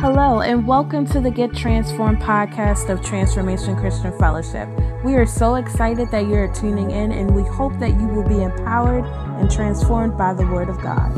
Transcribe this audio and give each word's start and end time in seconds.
Hello, 0.00 0.40
and 0.40 0.66
welcome 0.66 1.06
to 1.08 1.20
the 1.20 1.30
Get 1.30 1.54
Transformed 1.54 2.22
podcast 2.22 2.88
of 2.88 3.04
Transformation 3.04 3.76
Christian 3.76 4.18
Fellowship. 4.18 4.66
We 5.04 5.14
are 5.16 5.26
so 5.26 5.56
excited 5.56 6.10
that 6.10 6.26
you're 6.26 6.50
tuning 6.54 6.90
in, 6.90 7.12
and 7.12 7.36
we 7.36 7.42
hope 7.42 7.78
that 7.80 7.90
you 7.90 8.06
will 8.06 8.26
be 8.26 8.42
empowered 8.42 9.04
and 9.38 9.50
transformed 9.50 10.16
by 10.16 10.32
the 10.32 10.46
Word 10.46 10.70
of 10.70 10.80
God. 10.80 11.12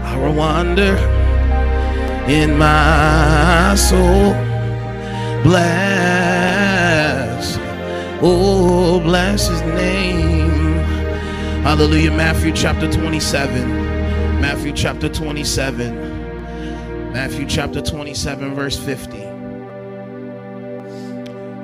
I 0.00 0.16
will 0.16 0.32
wander 0.32 0.96
in 2.32 2.56
my 2.56 3.74
soul. 3.76 4.32
Bless, 5.42 7.58
oh, 8.22 8.98
bless 9.00 9.48
his 9.48 9.60
name. 9.60 10.31
Hallelujah. 11.62 12.10
Matthew 12.10 12.52
chapter 12.52 12.90
27. 12.90 13.70
Matthew 14.40 14.72
chapter 14.72 15.08
27. 15.08 17.12
Matthew 17.12 17.46
chapter 17.46 17.80
27, 17.80 18.52
verse 18.52 18.76
50. 18.76 19.16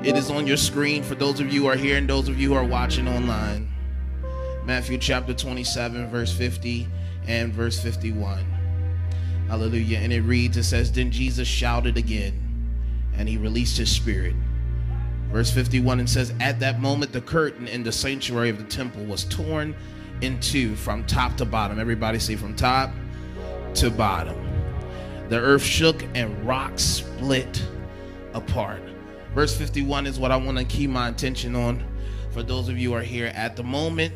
It 0.07 0.15
is 0.15 0.31
on 0.31 0.47
your 0.47 0.55
screen 0.55 1.03
for 1.03 1.15
those 1.15 1.41
of 1.41 1.51
you 1.51 1.63
who 1.63 1.67
are 1.67 1.75
here 1.75 1.97
and 1.97 2.09
those 2.09 2.29
of 2.29 2.39
you 2.39 2.47
who 2.47 2.55
are 2.55 2.63
watching 2.63 3.09
online. 3.09 3.69
Matthew 4.63 4.99
chapter 4.99 5.33
27, 5.33 6.09
verse 6.09 6.31
50 6.31 6.87
and 7.27 7.51
verse 7.51 7.77
51. 7.77 8.45
Hallelujah. 9.49 9.97
And 9.97 10.13
it 10.13 10.21
reads, 10.21 10.55
it 10.55 10.63
says, 10.63 10.93
Then 10.93 11.11
Jesus 11.11 11.45
shouted 11.45 11.97
again, 11.97 12.39
and 13.17 13.27
he 13.27 13.35
released 13.35 13.77
his 13.77 13.91
spirit. 13.91 14.35
Verse 15.31 15.51
51 15.51 15.99
and 15.99 16.09
says, 16.09 16.33
At 16.39 16.59
that 16.59 16.79
moment, 16.79 17.13
the 17.13 17.21
curtain 17.21 17.67
in 17.67 17.83
the 17.83 17.91
sanctuary 17.91 18.49
of 18.49 18.57
the 18.57 18.63
temple 18.63 19.05
was 19.05 19.25
torn 19.25 19.75
in 20.21 20.39
two 20.39 20.75
from 20.75 21.05
top 21.05 21.37
to 21.37 21.45
bottom. 21.45 21.79
Everybody 21.79 22.19
see 22.19 22.35
from 22.35 22.55
top 22.55 22.91
to 23.75 23.91
bottom. 23.91 24.35
The 25.29 25.37
earth 25.37 25.63
shook 25.63 26.03
and 26.15 26.45
rocks 26.47 26.81
split 26.81 27.63
apart. 28.33 28.81
Verse 29.35 29.55
51 29.55 30.07
is 30.07 30.19
what 30.19 30.31
I 30.31 30.37
want 30.37 30.57
to 30.57 30.65
keep 30.65 30.89
my 30.89 31.09
attention 31.09 31.55
on 31.55 31.83
for 32.31 32.41
those 32.41 32.67
of 32.67 32.77
you 32.79 32.89
who 32.89 32.95
are 32.95 33.01
here. 33.01 33.31
At 33.35 33.55
the 33.55 33.63
moment, 33.63 34.13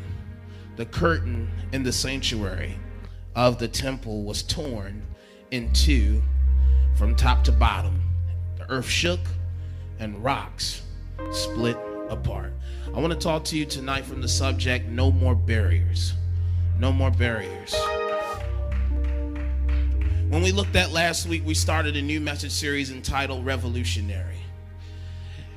the 0.76 0.86
curtain 0.86 1.48
in 1.72 1.84
the 1.84 1.92
sanctuary 1.92 2.76
of 3.36 3.58
the 3.58 3.68
temple 3.68 4.24
was 4.24 4.42
torn 4.42 5.06
in 5.52 5.72
two 5.72 6.20
from 6.96 7.14
top 7.14 7.44
to 7.44 7.52
bottom. 7.52 8.02
The 8.58 8.68
earth 8.68 8.88
shook 8.88 9.20
and 10.00 10.22
rocks 10.22 10.82
split 11.32 11.76
apart. 12.08 12.52
I 12.86 13.00
want 13.00 13.12
to 13.12 13.18
talk 13.18 13.44
to 13.46 13.56
you 13.58 13.64
tonight 13.64 14.04
from 14.04 14.20
the 14.20 14.28
subject 14.28 14.88
No 14.88 15.10
More 15.10 15.34
Barriers. 15.34 16.14
No 16.78 16.92
More 16.92 17.10
Barriers. 17.10 17.74
When 20.28 20.42
we 20.42 20.52
looked 20.52 20.74
at 20.76 20.92
last 20.92 21.28
week, 21.28 21.44
we 21.44 21.54
started 21.54 21.96
a 21.96 22.02
new 22.02 22.20
message 22.20 22.52
series 22.52 22.90
entitled 22.90 23.44
Revolutionary. 23.44 24.38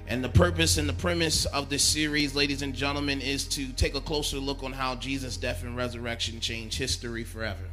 And 0.08 0.24
the 0.24 0.30
purpose 0.30 0.78
and 0.78 0.88
the 0.88 0.94
premise 0.94 1.46
of 1.46 1.70
this 1.70 1.84
series, 1.84 2.34
ladies 2.34 2.62
and 2.62 2.74
gentlemen, 2.74 3.20
is 3.20 3.46
to 3.50 3.74
take 3.74 3.96
a 3.96 4.02
closer 4.02 4.38
look 4.38 4.64
on 4.64 4.72
how 4.72 4.96
Jesus' 4.96 5.36
death 5.36 5.64
and 5.64 5.76
resurrection 5.76 6.40
changed 6.40 6.78
history 6.78 7.24
forever. 7.24 7.66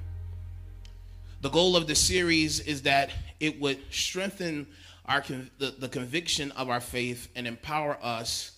The 1.43 1.51
goal 1.51 1.77
of 1.77 1.87
the 1.87 1.95
series 1.95 2.61
is 2.61 2.83
that 2.83 3.11
it 3.39 3.61
would 3.61 3.79
strengthen 3.91 4.67
our 5.06 5.22
the, 5.58 5.74
the 5.78 5.88
conviction 5.88 6.50
of 6.52 6.70
our 6.70 6.80
faith 6.80 7.28
and 7.36 7.47
empower 7.47 7.98
us 8.02 8.52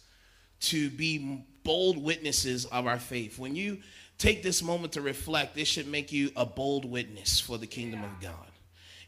to 0.60 0.90
be 0.90 1.44
bold 1.64 2.02
witnesses 2.02 2.64
of 2.66 2.86
our 2.86 2.98
faith. 2.98 3.38
When 3.38 3.56
you 3.56 3.78
take 4.18 4.42
this 4.42 4.62
moment 4.62 4.92
to 4.94 5.00
reflect, 5.00 5.54
this 5.54 5.68
should 5.68 5.88
make 5.88 6.12
you 6.12 6.30
a 6.36 6.46
bold 6.46 6.84
witness 6.84 7.40
for 7.40 7.58
the 7.58 7.66
kingdom 7.66 8.04
of 8.04 8.20
God. 8.20 8.50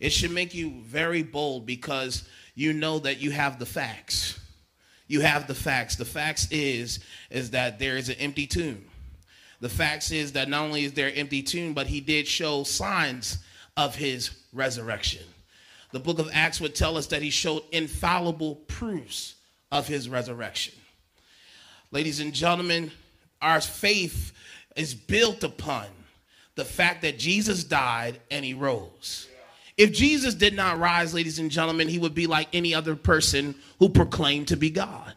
It 0.01 0.11
should 0.11 0.31
make 0.31 0.55
you 0.55 0.83
very 0.83 1.23
bold 1.23 1.67
because 1.67 2.29
you 2.55 2.73
know 2.73 2.99
that 3.01 3.21
you 3.21 3.31
have 3.31 3.59
the 3.59 3.67
facts. 3.67 4.39
You 5.07 5.21
have 5.23 5.47
the 5.47 5.55
facts. 5.55 5.97
The 5.97 6.05
facts 6.05 6.49
is 6.51 7.01
is 7.31 7.51
that 7.53 7.79
there 7.79 7.97
is 7.97 8.09
an 8.09 8.17
empty 8.17 8.47
tomb. 8.47 8.85
The 9.61 9.69
facts 9.69 10.13
is 10.13 10.33
that 10.33 10.49
not 10.49 10.65
only 10.65 10.85
is 10.85 10.93
there 10.93 11.09
an 11.09 11.15
empty 11.15 11.43
tomb, 11.43 11.75
but 11.75 11.87
he 11.87 12.01
did 12.01 12.29
show 12.29 12.63
signs 12.63 13.39
of 13.77 13.95
his 13.95 14.31
resurrection. 14.53 15.25
The 15.93 16.01
book 16.01 16.19
of 16.19 16.31
Acts 16.33 16.61
would 16.61 16.75
tell 16.75 16.97
us 16.97 17.07
that 17.09 17.23
he 17.23 17.31
showed 17.31 17.63
infallible 17.73 18.57
proofs 18.67 19.35
of 19.73 19.87
his 19.87 20.09
resurrection. 20.09 20.75
Ladies 21.91 22.21
and 22.21 22.35
gentlemen, 22.35 22.91
our 23.41 23.61
faith 23.61 24.33
is 24.77 24.95
built 24.95 25.45
upon 25.45 25.87
the 26.57 26.65
fact 26.65 27.03
that 27.03 27.19
Jesus 27.19 27.65
died 27.65 28.21
and 28.31 28.45
he 28.45 28.53
rose. 28.53 29.29
If 29.77 29.93
Jesus 29.93 30.35
did 30.35 30.55
not 30.55 30.79
rise, 30.79 31.15
ladies 31.15 31.39
and 31.39 31.51
gentlemen, 31.51 31.89
he 31.89 31.99
would 31.99 32.15
be 32.15 32.27
like 32.27 32.49
any 32.53 32.75
other 32.75 32.97
person 32.97 33.55
who 33.79 33.89
proclaimed 33.89 34.49
to 34.49 34.57
be 34.57 34.71
God. 34.71 35.15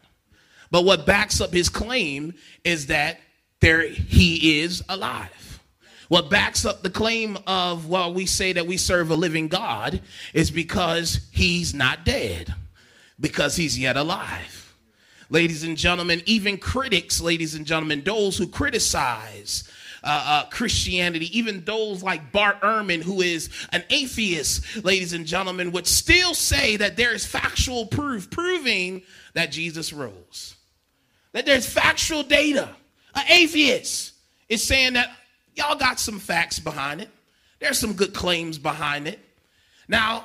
But 0.70 0.84
what 0.84 1.04
backs 1.04 1.40
up 1.40 1.52
his 1.52 1.68
claim 1.68 2.34
is 2.64 2.86
that 2.86 3.18
there 3.60 3.86
he 3.86 4.60
is 4.60 4.82
alive. 4.88 5.51
What 6.12 6.28
backs 6.28 6.66
up 6.66 6.82
the 6.82 6.90
claim 6.90 7.38
of, 7.46 7.88
well, 7.88 8.12
we 8.12 8.26
say 8.26 8.52
that 8.52 8.66
we 8.66 8.76
serve 8.76 9.10
a 9.10 9.14
living 9.14 9.48
God 9.48 10.02
is 10.34 10.50
because 10.50 11.26
he's 11.30 11.72
not 11.72 12.04
dead, 12.04 12.54
because 13.18 13.56
he's 13.56 13.78
yet 13.78 13.96
alive 13.96 14.62
ladies 15.30 15.64
and 15.64 15.78
gentlemen, 15.78 16.22
even 16.26 16.58
critics, 16.58 17.18
ladies 17.18 17.54
and 17.54 17.64
gentlemen, 17.64 18.02
those 18.04 18.36
who 18.36 18.46
criticize 18.46 19.64
uh, 20.04 20.24
uh, 20.26 20.50
Christianity, 20.50 21.36
even 21.36 21.64
those 21.64 22.02
like 22.02 22.30
Bart 22.30 22.60
Ehrman, 22.60 23.02
who 23.02 23.22
is 23.22 23.48
an 23.70 23.82
atheist, 23.88 24.84
ladies 24.84 25.14
and 25.14 25.24
gentlemen, 25.24 25.72
would 25.72 25.86
still 25.86 26.34
say 26.34 26.76
that 26.76 26.98
there 26.98 27.14
is 27.14 27.24
factual 27.24 27.86
proof 27.86 28.30
proving 28.30 29.02
that 29.32 29.50
Jesus 29.50 29.90
rose. 29.90 30.56
That 31.32 31.46
there's 31.46 31.66
factual 31.66 32.22
data. 32.22 32.68
An 33.14 33.24
atheist 33.30 34.12
is 34.50 34.62
saying 34.62 34.92
that 34.92 35.08
y'all 35.54 35.76
got 35.76 35.98
some 35.98 36.18
facts 36.18 36.58
behind 36.58 37.00
it. 37.00 37.08
There's 37.60 37.78
some 37.78 37.92
good 37.92 38.12
claims 38.12 38.58
behind 38.58 39.06
it. 39.06 39.20
Now, 39.88 40.24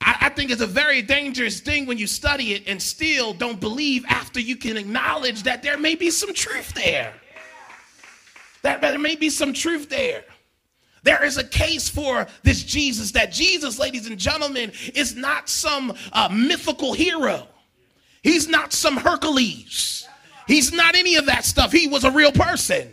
I, 0.00 0.16
I 0.22 0.28
think 0.30 0.50
it's 0.50 0.62
a 0.62 0.66
very 0.66 1.02
dangerous 1.02 1.60
thing 1.60 1.86
when 1.86 1.98
you 1.98 2.06
study 2.06 2.54
it 2.54 2.64
and 2.66 2.80
still 2.80 3.32
don't 3.34 3.60
believe 3.60 4.04
after 4.08 4.40
you 4.40 4.56
can 4.56 4.76
acknowledge 4.76 5.44
that 5.44 5.62
there 5.62 5.78
may 5.78 5.94
be 5.94 6.10
some 6.10 6.34
truth 6.34 6.72
there. 6.74 7.12
That, 8.62 8.80
there 8.80 8.98
may 8.98 9.16
be 9.16 9.30
some 9.30 9.52
truth 9.52 9.88
there. 9.88 10.24
There 11.04 11.24
is 11.24 11.36
a 11.36 11.44
case 11.44 11.88
for 11.88 12.28
this 12.44 12.62
Jesus, 12.62 13.10
that 13.12 13.32
Jesus, 13.32 13.78
ladies 13.78 14.06
and 14.06 14.18
gentlemen, 14.18 14.72
is 14.94 15.16
not 15.16 15.48
some 15.48 15.94
uh, 16.12 16.28
mythical 16.32 16.92
hero. 16.92 17.48
He's 18.22 18.46
not 18.46 18.72
some 18.72 18.96
Hercules. 18.96 20.06
He's 20.46 20.72
not 20.72 20.94
any 20.94 21.16
of 21.16 21.26
that 21.26 21.44
stuff. 21.44 21.72
He 21.72 21.88
was 21.88 22.04
a 22.04 22.10
real 22.10 22.30
person. 22.30 22.88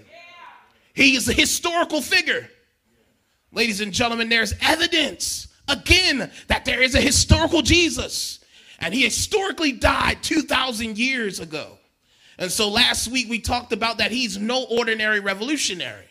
He 1.00 1.16
is 1.16 1.30
a 1.30 1.34
historical 1.34 2.02
figure. 2.02 2.50
Ladies 3.54 3.80
and 3.80 3.94
gentlemen, 3.94 4.28
there's 4.28 4.54
evidence 4.60 5.48
again 5.70 6.30
that 6.48 6.66
there 6.66 6.82
is 6.82 6.94
a 6.94 7.00
historical 7.00 7.62
Jesus 7.62 8.44
and 8.80 8.94
he 8.94 9.06
historically 9.06 9.72
died 9.72 10.22
2,000 10.22 10.98
years 10.98 11.40
ago. 11.40 11.78
And 12.38 12.52
so 12.52 12.68
last 12.68 13.08
week 13.08 13.30
we 13.30 13.40
talked 13.40 13.72
about 13.72 14.00
that 14.00 14.12
he's 14.12 14.38
no 14.38 14.66
ordinary 14.66 15.22
revolutionary. 15.22 16.04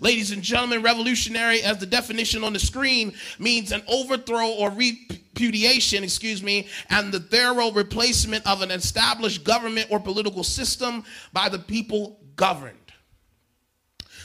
Ladies 0.00 0.30
and 0.30 0.42
gentlemen, 0.42 0.82
revolutionary, 0.82 1.62
as 1.62 1.78
the 1.78 1.86
definition 1.86 2.44
on 2.44 2.52
the 2.52 2.58
screen, 2.58 3.14
means 3.38 3.72
an 3.72 3.80
overthrow 3.88 4.48
or 4.48 4.68
repudiation, 4.68 6.04
excuse 6.04 6.42
me, 6.42 6.68
and 6.90 7.10
the 7.10 7.20
thorough 7.20 7.72
replacement 7.72 8.46
of 8.46 8.60
an 8.60 8.70
established 8.72 9.42
government 9.44 9.86
or 9.90 9.98
political 9.98 10.44
system 10.44 11.02
by 11.32 11.48
the 11.48 11.58
people 11.58 12.20
governed. 12.36 12.76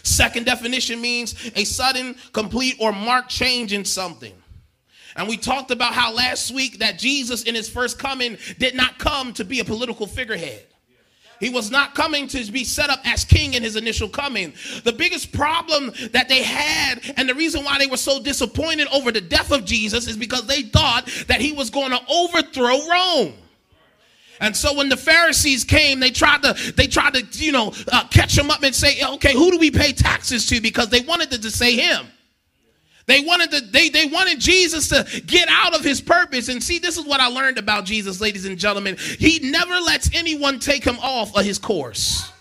Second 0.04 0.46
definition 0.46 1.02
means 1.02 1.52
a 1.56 1.64
sudden, 1.64 2.16
complete, 2.34 2.76
or 2.80 2.92
marked 2.92 3.30
change 3.30 3.74
in 3.74 3.86
something. 3.86 4.34
And 5.16 5.28
we 5.28 5.38
talked 5.38 5.72
about 5.72 5.94
how 5.94 6.14
last 6.14 6.52
week 6.52 6.80
that 6.80 7.00
Jesus 7.00 7.44
in 7.44 7.56
his 7.56 7.70
first 7.70 7.98
coming 8.00 8.38
did 8.58 8.76
not 8.76 9.00
come 9.00 9.34
to 9.34 9.46
be 9.46 9.60
a 9.60 9.66
political 9.66 10.08
figurehead. 10.08 10.66
He 11.40 11.50
was 11.50 11.72
not 11.72 11.94
coming 11.94 12.28
to 12.30 12.52
be 12.52 12.64
set 12.64 12.90
up 12.90 13.02
as 13.06 13.26
king 13.26 13.54
in 13.54 13.64
his 13.64 13.76
initial 13.76 14.08
coming. 14.08 14.54
The 14.84 14.94
biggest 14.94 15.32
problem 15.34 15.92
that 16.12 16.30
they 16.30 16.42
had, 16.42 17.02
and 17.18 17.28
the 17.28 17.36
reason 17.36 17.64
why 17.66 17.78
they 17.80 17.88
were 17.88 17.98
so 17.98 18.22
disappointed 18.22 18.88
over 18.94 19.12
the 19.12 19.22
death 19.22 19.52
of 19.52 19.66
Jesus, 19.66 20.08
is 20.08 20.16
because 20.16 20.48
they 20.48 20.64
thought 20.64 21.06
that 21.28 21.42
he 21.42 21.52
was 21.52 21.70
going 21.70 21.92
to 21.92 22.00
overthrow 22.10 22.88
Rome. 22.88 23.34
And 24.44 24.56
so 24.56 24.76
when 24.76 24.90
the 24.90 24.98
Pharisees 24.98 25.64
came, 25.64 26.02
they 26.02 26.12
tried 26.12 26.44
to 26.44 26.74
they 26.76 26.86
tried 26.86 27.14
to 27.14 27.44
you 27.44 27.54
know 27.54 27.74
uh, 27.92 28.06
catch 28.10 28.38
him 28.38 28.52
up 28.52 28.62
and 28.62 28.76
say, 28.76 29.02
okay, 29.02 29.34
who 29.34 29.52
do 29.52 29.58
we 29.58 29.72
pay 29.72 29.94
taxes 29.94 30.46
to? 30.48 30.60
Because 30.60 30.90
they 30.90 31.00
wanted 31.00 31.32
to, 31.32 31.42
to 31.42 31.50
say 31.50 31.76
him. 31.76 32.08
They 33.06 33.22
wanted 33.22 33.52
to, 33.52 33.62
they, 33.62 33.90
they 33.90 34.06
wanted 34.06 34.40
Jesus 34.40 34.88
to 34.90 35.22
get 35.26 35.50
out 35.50 35.76
of 35.76 35.84
his 35.84 36.00
purpose. 36.00 36.48
And 36.48 36.64
see, 36.64 36.80
this 36.80 36.98
is 36.98 37.06
what 37.06 37.20
I 37.20 37.28
learned 37.28 37.58
about 37.58 37.84
Jesus, 37.86 38.22
ladies 38.22 38.46
and 38.46 38.58
gentlemen. 38.58 38.96
He 38.98 39.40
never 39.50 39.76
lets 39.76 40.14
anyone 40.16 40.60
take 40.60 40.86
him 40.86 40.98
off 41.00 41.36
of 41.36 41.44
his 41.44 41.60
course. 41.60 42.32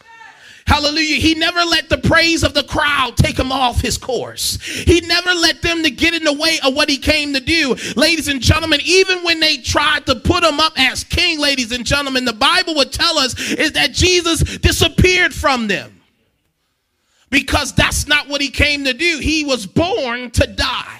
Hallelujah. 0.66 1.16
He 1.16 1.34
never 1.34 1.64
let 1.64 1.88
the 1.88 1.98
praise 1.98 2.44
of 2.44 2.54
the 2.54 2.62
crowd 2.62 3.16
take 3.16 3.38
him 3.38 3.50
off 3.50 3.80
his 3.80 3.98
course. 3.98 4.62
He 4.62 5.00
never 5.00 5.34
let 5.34 5.60
them 5.60 5.82
to 5.82 5.90
get 6.32 6.32
in 6.32 6.38
the 6.38 6.42
way 6.42 6.58
of 6.64 6.74
what 6.74 6.88
he 6.88 6.98
came 6.98 7.34
to 7.34 7.40
do. 7.40 7.76
Ladies 7.96 8.28
and 8.28 8.40
gentlemen, 8.40 8.80
even 8.84 9.22
when 9.24 9.40
they 9.40 9.58
tried 9.58 10.06
to 10.06 10.16
put 10.16 10.44
him 10.44 10.60
up 10.60 10.72
as 10.76 11.04
king, 11.04 11.38
ladies 11.38 11.72
and 11.72 11.84
gentlemen, 11.84 12.24
the 12.24 12.32
Bible 12.32 12.74
would 12.76 12.92
tell 12.92 13.18
us 13.18 13.38
is 13.52 13.72
that 13.72 13.92
Jesus 13.92 14.40
disappeared 14.58 15.34
from 15.34 15.68
them. 15.68 16.00
Because 17.30 17.72
that's 17.72 18.06
not 18.06 18.28
what 18.28 18.42
he 18.42 18.50
came 18.50 18.84
to 18.84 18.92
do. 18.92 19.18
He 19.18 19.44
was 19.44 19.66
born 19.66 20.30
to 20.32 20.46
die. 20.46 20.98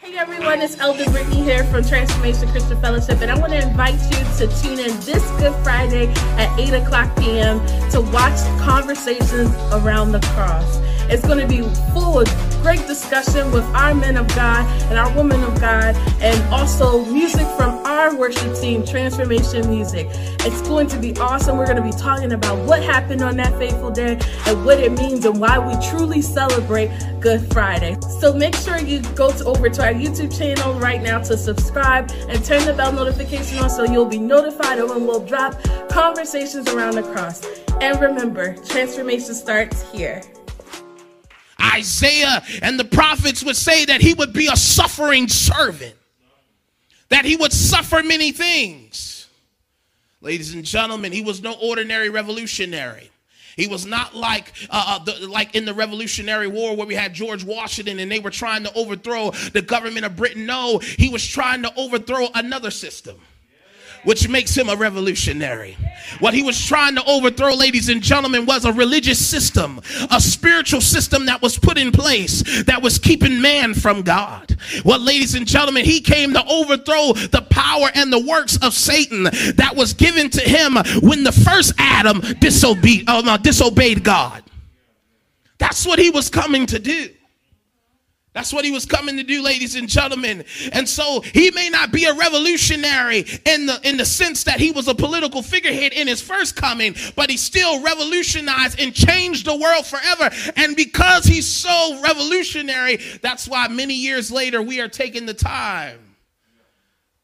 Hey 0.00 0.18
everyone, 0.18 0.60
it's 0.60 0.78
Elder 0.78 1.04
Brittany 1.06 1.42
here 1.42 1.64
from 1.64 1.82
Transformation 1.82 2.48
Christian 2.50 2.80
Fellowship, 2.80 3.20
and 3.22 3.30
I 3.30 3.36
want 3.38 3.52
to 3.52 3.60
invite 3.60 3.94
you 3.94 4.46
to 4.46 4.62
tune 4.62 4.78
in 4.78 4.94
this 5.00 5.28
Good 5.40 5.52
Friday 5.64 6.06
at 6.36 6.56
8 6.60 6.74
o'clock 6.74 7.16
p.m. 7.18 7.58
to 7.90 8.02
watch 8.12 8.38
Conversations 8.60 9.50
Around 9.72 10.12
the 10.12 10.20
Cross. 10.20 10.85
It's 11.08 11.26
going 11.26 11.38
to 11.38 11.46
be 11.46 11.62
full 11.92 12.20
of 12.20 12.28
great 12.62 12.86
discussion 12.86 13.52
with 13.52 13.64
our 13.66 13.94
men 13.94 14.16
of 14.16 14.26
God 14.28 14.66
and 14.90 14.98
our 14.98 15.14
women 15.16 15.42
of 15.44 15.60
God, 15.60 15.94
and 16.20 16.42
also 16.52 17.04
music 17.04 17.46
from 17.56 17.70
our 17.86 18.16
worship 18.16 18.56
team, 18.60 18.84
Transformation 18.84 19.68
Music. 19.70 20.08
It's 20.40 20.62
going 20.62 20.88
to 20.88 20.98
be 20.98 21.16
awesome. 21.18 21.58
We're 21.58 21.66
going 21.66 21.76
to 21.76 21.82
be 21.82 21.92
talking 21.92 22.32
about 22.32 22.58
what 22.66 22.82
happened 22.82 23.22
on 23.22 23.36
that 23.36 23.56
fateful 23.56 23.90
day 23.90 24.18
and 24.46 24.64
what 24.64 24.80
it 24.80 24.92
means 24.92 25.24
and 25.24 25.40
why 25.40 25.58
we 25.58 25.74
truly 25.88 26.20
celebrate 26.20 26.90
Good 27.20 27.52
Friday. 27.52 27.96
So 28.20 28.32
make 28.32 28.56
sure 28.56 28.78
you 28.78 29.00
go 29.14 29.30
to, 29.30 29.44
over 29.44 29.68
to 29.68 29.84
our 29.84 29.92
YouTube 29.92 30.36
channel 30.36 30.74
right 30.74 31.00
now 31.00 31.20
to 31.20 31.36
subscribe 31.36 32.10
and 32.28 32.44
turn 32.44 32.64
the 32.64 32.72
bell 32.72 32.92
notification 32.92 33.58
on 33.58 33.70
so 33.70 33.84
you'll 33.84 34.06
be 34.06 34.18
notified 34.18 34.78
of 34.78 34.90
when 34.90 35.06
we'll 35.06 35.24
drop 35.24 35.54
conversations 35.88 36.68
around 36.68 36.96
the 36.96 37.02
cross. 37.02 37.46
And 37.80 38.00
remember, 38.00 38.56
transformation 38.64 39.34
starts 39.34 39.88
here. 39.92 40.22
Isaiah 41.60 42.42
and 42.62 42.78
the 42.78 42.84
prophets 42.84 43.42
would 43.42 43.56
say 43.56 43.84
that 43.86 44.00
he 44.00 44.14
would 44.14 44.32
be 44.32 44.48
a 44.48 44.56
suffering 44.56 45.28
servant, 45.28 45.94
that 47.08 47.24
he 47.24 47.36
would 47.36 47.52
suffer 47.52 48.02
many 48.02 48.32
things. 48.32 49.28
Ladies 50.20 50.54
and 50.54 50.64
gentlemen, 50.64 51.12
he 51.12 51.22
was 51.22 51.42
no 51.42 51.54
ordinary 51.54 52.10
revolutionary. 52.10 53.10
He 53.56 53.68
was 53.68 53.86
not 53.86 54.14
like 54.14 54.52
uh, 54.68 54.98
uh, 55.00 55.04
the, 55.04 55.26
like 55.28 55.54
in 55.54 55.64
the 55.64 55.72
Revolutionary 55.72 56.46
War 56.46 56.76
where 56.76 56.86
we 56.86 56.94
had 56.94 57.14
George 57.14 57.42
Washington 57.42 57.98
and 58.00 58.12
they 58.12 58.18
were 58.18 58.30
trying 58.30 58.64
to 58.64 58.74
overthrow 58.74 59.30
the 59.30 59.62
government 59.62 60.04
of 60.04 60.14
Britain. 60.14 60.44
No, 60.44 60.78
he 60.78 61.08
was 61.08 61.26
trying 61.26 61.62
to 61.62 61.72
overthrow 61.74 62.28
another 62.34 62.70
system 62.70 63.16
which 64.06 64.28
makes 64.28 64.56
him 64.56 64.68
a 64.68 64.76
revolutionary. 64.76 65.76
What 66.20 66.32
he 66.32 66.44
was 66.44 66.64
trying 66.64 66.94
to 66.94 67.04
overthrow, 67.04 67.54
ladies 67.54 67.88
and 67.88 68.00
gentlemen, 68.00 68.46
was 68.46 68.64
a 68.64 68.72
religious 68.72 69.24
system, 69.24 69.80
a 70.12 70.20
spiritual 70.20 70.80
system 70.80 71.26
that 71.26 71.42
was 71.42 71.58
put 71.58 71.76
in 71.76 71.90
place 71.90 72.62
that 72.64 72.80
was 72.80 72.98
keeping 72.98 73.40
man 73.40 73.74
from 73.74 74.02
God. 74.02 74.56
Well, 74.84 75.00
ladies 75.00 75.34
and 75.34 75.44
gentlemen, 75.44 75.84
he 75.84 76.00
came 76.00 76.32
to 76.34 76.46
overthrow 76.46 77.14
the 77.14 77.44
power 77.50 77.88
and 77.94 78.12
the 78.12 78.20
works 78.20 78.56
of 78.62 78.74
Satan 78.74 79.24
that 79.24 79.72
was 79.74 79.92
given 79.92 80.30
to 80.30 80.40
him 80.40 80.76
when 81.02 81.24
the 81.24 81.32
first 81.32 81.72
Adam 81.76 82.20
disobeyed, 82.38 83.04
uh, 83.08 83.36
disobeyed 83.38 84.04
God. 84.04 84.44
That's 85.58 85.84
what 85.84 85.98
he 85.98 86.10
was 86.10 86.30
coming 86.30 86.66
to 86.66 86.78
do. 86.78 87.10
That's 88.36 88.52
what 88.52 88.66
he 88.66 88.70
was 88.70 88.84
coming 88.84 89.16
to 89.16 89.22
do, 89.22 89.42
ladies 89.42 89.76
and 89.76 89.88
gentlemen. 89.88 90.44
And 90.72 90.86
so 90.86 91.22
he 91.22 91.50
may 91.52 91.70
not 91.70 91.90
be 91.90 92.04
a 92.04 92.12
revolutionary 92.12 93.20
in 93.46 93.64
the 93.64 93.80
in 93.82 93.96
the 93.96 94.04
sense 94.04 94.44
that 94.44 94.60
he 94.60 94.72
was 94.72 94.88
a 94.88 94.94
political 94.94 95.40
figurehead 95.40 95.94
in 95.94 96.06
his 96.06 96.20
first 96.20 96.54
coming, 96.54 96.94
but 97.14 97.30
he 97.30 97.38
still 97.38 97.82
revolutionized 97.82 98.78
and 98.78 98.94
changed 98.94 99.46
the 99.46 99.56
world 99.56 99.86
forever. 99.86 100.28
And 100.54 100.76
because 100.76 101.24
he's 101.24 101.46
so 101.46 101.98
revolutionary, 102.02 102.98
that's 103.22 103.48
why 103.48 103.68
many 103.68 103.94
years 103.94 104.30
later 104.30 104.60
we 104.60 104.82
are 104.82 104.88
taking 104.88 105.24
the 105.24 105.32
time 105.32 105.98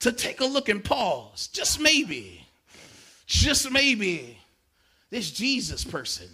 to 0.01 0.13
take 0.13 0.41
a 0.41 0.47
look 0.47 0.71
and 0.71 0.83
pause. 0.83 1.49
Just 1.49 1.79
maybe, 1.79 2.43
just 3.27 3.71
maybe, 3.71 4.39
this 5.11 5.31
Jesus 5.31 5.85
person, 5.85 6.31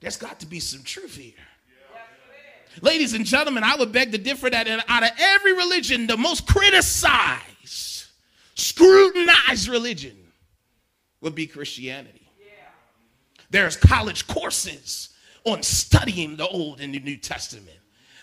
there's 0.00 0.18
got 0.18 0.40
to 0.40 0.46
be 0.46 0.60
some 0.60 0.82
truth 0.82 1.16
here. 1.16 1.32
Ladies 2.82 3.14
and 3.14 3.24
gentlemen, 3.24 3.64
I 3.64 3.76
would 3.76 3.92
beg 3.92 4.12
to 4.12 4.18
differ 4.18 4.50
that 4.50 4.68
out 4.88 5.02
of 5.02 5.10
every 5.18 5.54
religion, 5.54 6.06
the 6.06 6.16
most 6.16 6.46
criticized, 6.46 8.06
scrutinized 8.54 9.68
religion 9.68 10.16
would 11.20 11.34
be 11.34 11.46
Christianity. 11.46 12.28
There's 13.50 13.76
college 13.76 14.26
courses 14.26 15.10
on 15.44 15.62
studying 15.62 16.36
the 16.36 16.46
Old 16.48 16.80
and 16.80 16.92
the 16.94 16.98
New 16.98 17.16
Testament. 17.16 17.75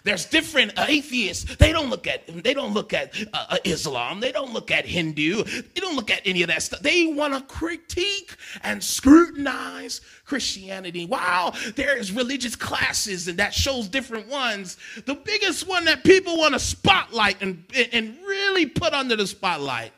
There's 0.04 0.26
different 0.26 0.74
atheists. 0.78 1.56
They 1.56 1.72
don't 1.72 1.90
look 1.90 2.08
at 2.08 2.28
they 2.44 2.54
don't 2.54 2.74
look 2.74 2.92
at 2.94 3.18
uh, 3.34 3.46
uh, 3.52 3.58
Islam. 3.64 4.20
They 4.20 4.34
don't 4.34 4.52
look 4.52 4.70
at 4.70 4.86
Hindu. 4.86 5.44
They 5.44 5.80
don't 5.80 5.96
look 5.96 6.12
at 6.12 6.22
any 6.26 6.42
of 6.42 6.50
that 6.50 6.62
stuff. 6.62 6.82
They 6.82 7.08
want 7.08 7.34
to 7.34 7.42
critique 7.42 8.36
and 8.64 8.84
scrutinize 8.84 10.02
Christianity. 10.26 11.06
While 11.06 11.56
there 11.76 11.98
is 11.98 12.12
religious 12.12 12.56
classes 12.56 13.30
and 13.30 13.40
that 13.40 13.54
shows 13.54 13.88
different 13.88 14.28
ones, 14.28 14.78
the 15.06 15.16
biggest 15.16 15.68
one 15.68 15.86
that 15.86 16.04
people 16.04 16.38
want 16.38 16.54
to 16.54 16.60
spotlight 16.60 17.42
and 17.42 17.64
and 17.94 18.18
really 18.28 18.66
put 18.66 18.94
under 18.94 19.16
the 19.16 19.26
spotlight 19.26 19.94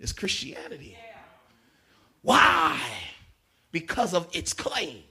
is 0.00 0.14
Christianity. 0.14 0.96
Why? 2.22 2.80
Because 3.70 4.14
of 4.14 4.28
its 4.34 4.54
claim. 4.54 5.02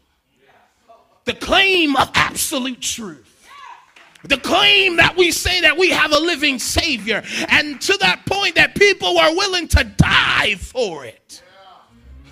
The 1.26 1.34
claim 1.34 1.96
of 1.96 2.10
absolute 2.16 2.82
truth. 2.82 3.41
The 4.24 4.38
claim 4.38 4.98
that 4.98 5.16
we 5.18 5.32
say 5.32 5.62
that 5.62 5.78
we 5.78 5.90
have 5.90 6.12
a 6.12 6.20
living 6.20 6.60
Savior, 6.60 7.24
and 7.50 7.82
to 7.82 7.98
that 7.98 8.26
point 8.26 8.56
that 8.56 8.76
people 8.76 9.18
are 9.18 9.36
willing 9.36 9.68
to 9.70 9.84
die 9.84 10.56
for 10.56 11.06
it. 11.06 11.42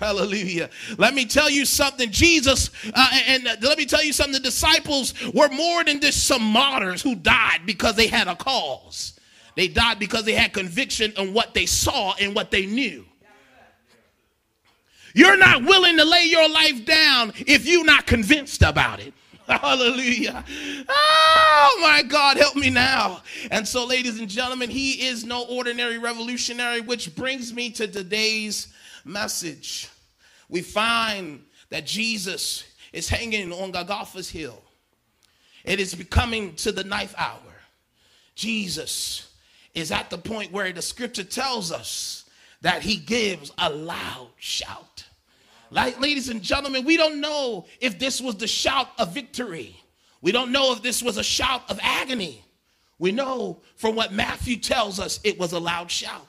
Hallelujah. 0.00 0.70
Let 0.96 1.14
me 1.14 1.26
tell 1.26 1.50
you 1.50 1.66
something. 1.66 2.10
Jesus, 2.10 2.70
uh, 2.94 3.20
and 3.26 3.46
uh, 3.46 3.56
let 3.60 3.76
me 3.76 3.84
tell 3.84 4.02
you 4.02 4.14
something. 4.14 4.32
The 4.32 4.40
disciples 4.40 5.12
were 5.34 5.48
more 5.50 5.84
than 5.84 6.00
just 6.00 6.26
some 6.26 6.42
martyrs 6.42 7.02
who 7.02 7.14
died 7.14 7.60
because 7.66 7.96
they 7.96 8.06
had 8.06 8.26
a 8.26 8.34
cause. 8.34 9.20
They 9.56 9.68
died 9.68 9.98
because 9.98 10.24
they 10.24 10.32
had 10.32 10.54
conviction 10.54 11.12
on 11.18 11.34
what 11.34 11.52
they 11.52 11.66
saw 11.66 12.14
and 12.18 12.34
what 12.34 12.50
they 12.50 12.64
knew. 12.64 13.04
You're 15.12 15.36
not 15.36 15.64
willing 15.64 15.96
to 15.98 16.04
lay 16.04 16.24
your 16.24 16.48
life 16.48 16.84
down 16.86 17.32
if 17.36 17.66
you're 17.66 17.84
not 17.84 18.06
convinced 18.06 18.62
about 18.62 19.00
it. 19.00 19.12
Hallelujah. 19.60 20.44
Oh 20.88 21.78
my 21.82 22.02
God, 22.02 22.36
help 22.36 22.54
me 22.54 22.70
now. 22.70 23.20
And 23.50 23.66
so, 23.66 23.84
ladies 23.84 24.20
and 24.20 24.28
gentlemen, 24.28 24.70
he 24.70 25.08
is 25.08 25.24
no 25.24 25.44
ordinary 25.44 25.98
revolutionary, 25.98 26.80
which 26.80 27.16
brings 27.16 27.52
me 27.52 27.70
to 27.72 27.88
today's 27.88 28.68
message. 29.04 29.88
We 30.48 30.62
find 30.62 31.42
that 31.70 31.84
Jesus 31.84 32.62
is 32.92 33.08
hanging 33.08 33.52
on 33.52 33.72
Golgotha's 33.72 34.30
hill. 34.30 34.62
It 35.64 35.80
is 35.80 35.96
becoming 35.96 36.54
to 36.56 36.70
the 36.70 36.84
ninth 36.84 37.14
hour. 37.18 37.40
Jesus 38.36 39.32
is 39.74 39.90
at 39.90 40.10
the 40.10 40.18
point 40.18 40.52
where 40.52 40.70
the 40.72 40.82
scripture 40.82 41.24
tells 41.24 41.72
us 41.72 42.24
that 42.60 42.82
he 42.82 42.96
gives 42.96 43.50
a 43.58 43.68
loud 43.68 44.30
shout. 44.38 45.06
Like, 45.70 46.00
ladies 46.00 46.28
and 46.28 46.42
gentlemen, 46.42 46.84
we 46.84 46.96
don't 46.96 47.20
know 47.20 47.66
if 47.80 47.98
this 47.98 48.20
was 48.20 48.36
the 48.36 48.48
shout 48.48 48.88
of 48.98 49.14
victory. 49.14 49.76
We 50.20 50.32
don't 50.32 50.52
know 50.52 50.72
if 50.72 50.82
this 50.82 51.02
was 51.02 51.16
a 51.16 51.22
shout 51.22 51.62
of 51.70 51.78
agony. 51.82 52.44
We 52.98 53.12
know 53.12 53.60
from 53.76 53.94
what 53.94 54.12
Matthew 54.12 54.56
tells 54.56 55.00
us 55.00 55.20
it 55.24 55.38
was 55.38 55.52
a 55.52 55.58
loud 55.58 55.90
shout. 55.90 56.26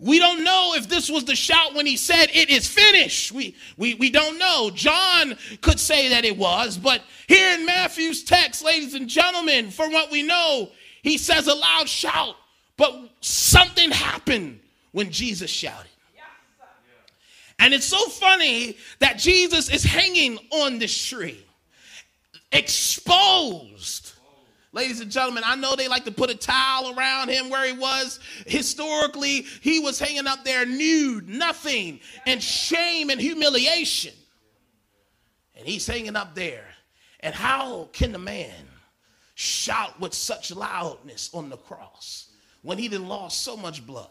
We 0.00 0.18
don't 0.18 0.42
know 0.42 0.72
if 0.74 0.88
this 0.88 1.10
was 1.10 1.26
the 1.26 1.36
shout 1.36 1.74
when 1.74 1.84
he 1.84 1.96
said, 1.96 2.28
It 2.32 2.48
is 2.48 2.66
finished. 2.66 3.32
We, 3.32 3.54
we, 3.76 3.94
we 3.94 4.10
don't 4.10 4.38
know. 4.38 4.70
John 4.72 5.36
could 5.60 5.78
say 5.78 6.08
that 6.08 6.24
it 6.24 6.38
was, 6.38 6.78
but 6.78 7.02
here 7.28 7.54
in 7.54 7.66
Matthew's 7.66 8.24
text, 8.24 8.64
ladies 8.64 8.94
and 8.94 9.08
gentlemen, 9.08 9.70
from 9.70 9.92
what 9.92 10.10
we 10.10 10.22
know, 10.22 10.70
he 11.02 11.18
says 11.18 11.48
a 11.48 11.54
loud 11.54 11.88
shout, 11.88 12.34
but 12.78 12.94
something 13.20 13.90
happened 13.90 14.60
when 14.92 15.10
Jesus 15.10 15.50
shouted. 15.50 15.89
And 17.60 17.74
it's 17.74 17.86
so 17.86 18.08
funny 18.08 18.78
that 19.00 19.18
Jesus 19.18 19.68
is 19.68 19.84
hanging 19.84 20.38
on 20.50 20.78
this 20.78 21.06
tree, 21.06 21.44
exposed. 22.50 24.14
Ladies 24.72 25.00
and 25.00 25.10
gentlemen, 25.10 25.42
I 25.44 25.56
know 25.56 25.76
they 25.76 25.86
like 25.86 26.04
to 26.04 26.12
put 26.12 26.30
a 26.30 26.34
towel 26.34 26.96
around 26.96 27.28
him 27.28 27.50
where 27.50 27.66
he 27.66 27.78
was. 27.78 28.18
Historically, 28.46 29.42
he 29.60 29.78
was 29.80 29.98
hanging 29.98 30.26
up 30.26 30.42
there 30.42 30.64
nude, 30.64 31.28
nothing, 31.28 32.00
and 32.24 32.42
shame 32.42 33.10
and 33.10 33.20
humiliation. 33.20 34.14
And 35.54 35.66
he's 35.66 35.86
hanging 35.86 36.16
up 36.16 36.34
there. 36.34 36.64
And 37.20 37.34
how 37.34 37.90
can 37.92 38.12
the 38.12 38.18
man 38.18 38.66
shout 39.34 40.00
with 40.00 40.14
such 40.14 40.50
loudness 40.50 41.28
on 41.34 41.50
the 41.50 41.58
cross 41.58 42.30
when 42.62 42.78
he 42.78 42.88
did 42.88 43.02
lost 43.02 43.42
so 43.42 43.54
much 43.54 43.86
blood? 43.86 44.08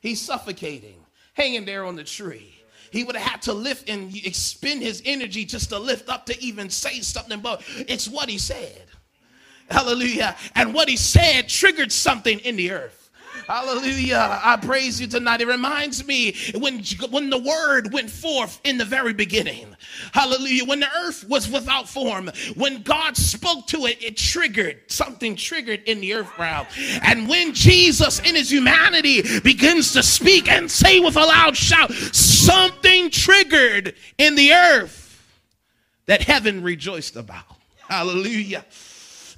He's 0.00 0.20
suffocating, 0.20 0.96
hanging 1.34 1.66
there 1.66 1.84
on 1.84 1.94
the 1.94 2.04
tree. 2.04 2.59
He 2.90 3.04
would 3.04 3.16
have 3.16 3.26
had 3.26 3.42
to 3.42 3.52
lift 3.52 3.88
and 3.88 4.14
expend 4.14 4.82
his 4.82 5.02
energy 5.04 5.44
just 5.44 5.70
to 5.70 5.78
lift 5.78 6.08
up 6.08 6.26
to 6.26 6.42
even 6.42 6.70
say 6.70 7.00
something, 7.00 7.40
but 7.40 7.62
it's 7.88 8.08
what 8.08 8.28
he 8.28 8.38
said. 8.38 8.82
Hallelujah. 9.70 10.36
And 10.54 10.74
what 10.74 10.88
he 10.88 10.96
said 10.96 11.48
triggered 11.48 11.92
something 11.92 12.40
in 12.40 12.56
the 12.56 12.72
earth. 12.72 12.99
Hallelujah. 13.46 14.40
I 14.42 14.56
praise 14.56 15.00
you 15.00 15.06
tonight. 15.06 15.40
It 15.40 15.48
reminds 15.48 16.06
me 16.06 16.34
when, 16.56 16.82
when 17.10 17.30
the 17.30 17.38
word 17.38 17.92
went 17.92 18.10
forth 18.10 18.60
in 18.64 18.78
the 18.78 18.84
very 18.84 19.12
beginning. 19.12 19.76
Hallelujah. 20.12 20.64
When 20.64 20.80
the 20.80 20.88
earth 21.04 21.28
was 21.28 21.50
without 21.50 21.88
form, 21.88 22.30
when 22.56 22.82
God 22.82 23.16
spoke 23.16 23.66
to 23.68 23.86
it, 23.86 24.02
it 24.02 24.16
triggered 24.16 24.78
something 24.88 25.36
triggered 25.36 25.82
in 25.86 26.00
the 26.00 26.14
earth 26.14 26.38
realm. 26.38 26.66
And 27.02 27.28
when 27.28 27.54
Jesus 27.54 28.20
in 28.20 28.34
his 28.34 28.50
humanity 28.50 29.40
begins 29.40 29.92
to 29.92 30.02
speak 30.02 30.50
and 30.50 30.70
say 30.70 31.00
with 31.00 31.16
a 31.16 31.24
loud 31.24 31.56
shout, 31.56 31.92
something 31.92 33.10
triggered 33.10 33.94
in 34.18 34.34
the 34.34 34.52
earth 34.52 35.22
that 36.06 36.22
heaven 36.22 36.62
rejoiced 36.62 37.16
about. 37.16 37.44
Hallelujah. 37.88 38.64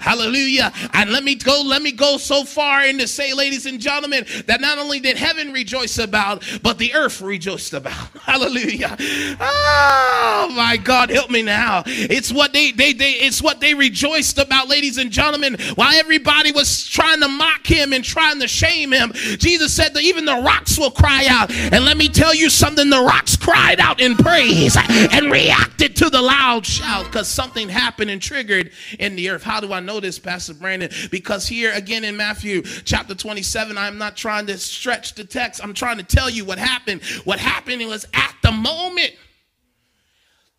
Hallelujah. 0.03 0.73
And 0.93 1.11
let 1.11 1.23
me 1.23 1.37
go, 1.37 1.63
let 1.65 1.81
me 1.81 1.93
go 1.93 2.19
so 2.19 2.45
far 2.45 2.85
in 2.85 2.99
to 2.99 3.07
say, 3.07 3.33
ladies 3.33 3.67
and 3.67 3.81
gentlemen, 3.81 4.27
that 4.47 4.61
not 4.61 4.79
only 4.79 4.99
did 4.99 5.17
heaven 5.17 5.53
rejoice 5.53 5.99
about, 5.99 6.45
but 6.61 6.79
the 6.79 6.93
earth 6.95 7.21
rejoiced 7.21 7.73
about. 7.73 7.93
Hallelujah. 8.23 8.97
Oh 9.41 10.53
my 10.57 10.77
God, 10.77 11.11
help 11.11 11.31
me 11.31 11.43
now. 11.43 11.85
It's 11.87 12.33
what 12.33 12.53
they 12.53 12.73
they 12.73 12.93
they 12.93 13.13
it's 13.13 13.41
what 13.41 13.61
they 13.61 13.75
rejoiced 13.75 14.39
about, 14.39 14.69
ladies 14.69 14.99
and 14.99 15.11
gentlemen, 15.11 15.57
while 15.77 15.95
everybody 15.95 16.51
was 16.51 16.85
trying 16.87 17.21
to 17.21 17.29
mock 17.29 17.65
him 17.65 17.93
and 17.93 18.05
trying 18.05 18.41
to 18.41 18.49
shame 18.49 18.93
him. 18.93 19.13
Jesus 19.13 19.73
said 19.73 19.95
that 19.95 20.03
even 20.03 20.25
the 20.25 20.37
rocks 20.37 20.79
will 20.79 20.91
cry 20.91 21.27
out. 21.29 21.53
And 21.53 21.85
let 21.85 21.97
me 21.97 22.09
tell 22.09 22.35
you 22.35 22.51
something, 22.51 22.91
the 22.91 23.01
rocks 23.01 23.37
cried 23.37 23.79
out 23.79 24.01
in 24.01 24.17
praise 24.17 24.77
and 24.89 25.31
reacted 25.31 25.95
to 25.97 26.11
the 26.11 26.21
loud 26.21 26.67
shout 26.67 27.07
because 27.07 27.29
something 27.29 27.69
happened 27.69 28.11
and 28.11 28.21
triggered 28.21 28.73
in 28.99 29.15
the 29.15 29.31
earth. 29.31 29.45
How 29.45 29.61
do 29.61 29.73
I 29.73 29.81
know? 29.81 29.92
Know 29.93 30.01
this, 30.01 30.19
Pastor 30.19 30.55
Brandon, 30.55 30.91
because 31.11 31.47
here 31.47 31.73
again 31.73 32.05
in 32.05 32.17
Matthew 32.17 32.63
chapter 32.63 33.15
27, 33.15 33.77
I'm 33.77 33.99
not 33.99 34.17
trying 34.17 34.47
to 34.47 34.57
stretch 34.57 35.15
the 35.15 35.25
text. 35.25 35.63
I'm 35.63 35.75
trying 35.75 35.99
to 35.99 36.03
tell 36.03 36.31
you 36.31 36.45
what 36.45 36.59
happened. 36.59 37.03
What 37.25 37.39
happened 37.39 37.87
was 37.87 38.07
at 38.15 38.35
the 38.43 38.53
moment, 38.53 39.13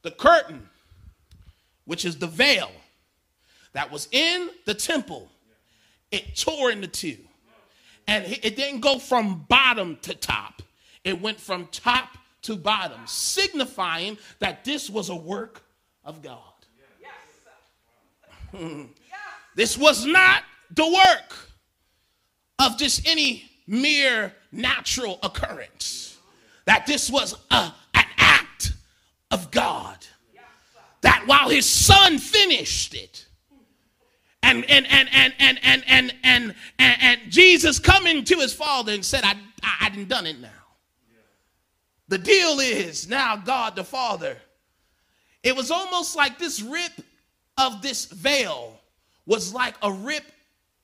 the 0.04 0.12
curtain, 0.12 0.70
which 1.86 2.06
is 2.06 2.18
the 2.18 2.28
veil 2.28 2.72
that 3.74 3.92
was 3.92 4.08
in 4.12 4.50
the 4.66 4.74
temple, 4.74 5.30
it 6.12 6.36
tore 6.36 6.70
into 6.70 6.88
two. 6.88 7.18
And 8.08 8.25
it 8.25 8.56
didn't 8.56 8.82
go 8.82 9.00
from 9.00 9.46
bottom 9.48 9.98
to 10.04 10.13
top, 10.13 10.62
it 11.04 11.20
went 11.22 11.40
from 11.40 11.68
top 11.72 12.18
to 12.44 12.56
bottom, 12.56 13.00
signifying 13.06 14.18
that 14.40 14.66
this 14.66 14.90
was 14.90 15.10
a 15.10 15.16
work 15.16 15.63
of 16.04 16.22
God. 16.22 16.42
Yes. 17.02 18.88
This 19.55 19.77
was 19.77 20.05
not 20.05 20.43
the 20.72 20.88
work 20.88 21.50
of 22.60 22.77
just 22.77 23.07
any 23.07 23.43
mere 23.67 24.33
natural 24.51 25.19
occurrence. 25.24 26.17
That 26.65 26.86
this 26.88 27.10
was 27.10 27.36
a, 27.51 27.74
an 27.93 28.05
act 28.17 28.74
of 29.31 29.51
God. 29.51 29.98
That 31.01 31.24
while 31.25 31.50
his 31.50 31.69
son 31.69 32.17
finished 32.17 32.93
it, 32.93 33.25
and 34.41 34.63
and 34.69 34.86
and 34.89 35.10
and 35.12 35.33
and 35.39 35.60
and 35.63 35.83
and 35.88 36.13
and, 36.24 36.55
and, 36.79 36.98
and 37.01 37.22
Jesus 37.29 37.79
coming 37.79 38.24
to 38.25 38.38
his 38.38 38.53
father 38.53 38.93
and 38.93 39.03
said, 39.03 39.24
I, 39.24 39.36
I, 39.62 39.75
I 39.81 39.89
done 39.89 40.05
done 40.05 40.27
it 40.27 40.39
now. 40.39 40.50
The 42.07 42.17
deal 42.17 42.60
is 42.60 43.10
now 43.10 43.38
God 43.38 43.75
the 43.75 43.83
Father. 43.83 44.38
It 45.41 45.55
was 45.55 45.72
almost 45.72 46.15
like 46.15 46.38
this 46.38 46.62
rip 46.62 46.91
of 47.57 47.81
this 47.81 48.05
veil 48.05 48.79
was 49.25 49.53
like 49.53 49.75
a 49.82 49.92
rip 49.92 50.24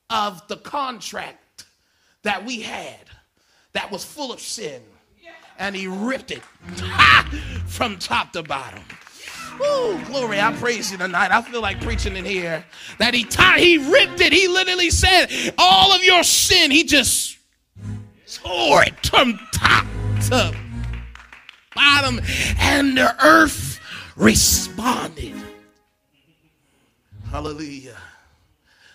of 0.08 0.46
the 0.48 0.56
contract 0.56 1.64
that 2.22 2.44
we 2.44 2.60
had 2.60 2.98
that 3.72 3.90
was 3.90 4.04
full 4.04 4.32
of 4.32 4.40
sin. 4.40 4.82
And 5.58 5.76
he 5.76 5.86
ripped 5.86 6.30
it 6.30 6.42
from 7.66 7.98
top 7.98 8.32
to 8.32 8.42
bottom. 8.42 8.82
Ooh, 9.62 10.00
glory, 10.06 10.40
I 10.40 10.52
praise 10.54 10.90
you 10.90 10.96
tonight. 10.96 11.30
I 11.30 11.42
feel 11.42 11.60
like 11.60 11.82
preaching 11.82 12.16
in 12.16 12.24
here. 12.24 12.64
That 12.98 13.12
he 13.12 13.24
tied, 13.24 13.60
he 13.60 13.76
ripped 13.76 14.20
it. 14.20 14.32
He 14.32 14.48
literally 14.48 14.90
said, 14.90 15.26
all 15.58 15.92
of 15.92 16.02
your 16.02 16.22
sin, 16.22 16.70
he 16.70 16.84
just 16.84 17.36
tore 18.26 18.84
it 18.84 19.06
from 19.06 19.38
top 19.52 19.84
to 20.28 20.56
bottom. 21.74 22.20
And 22.58 22.96
the 22.96 23.14
earth 23.22 23.80
responded. 24.16 25.34
Hallelujah. 27.30 27.96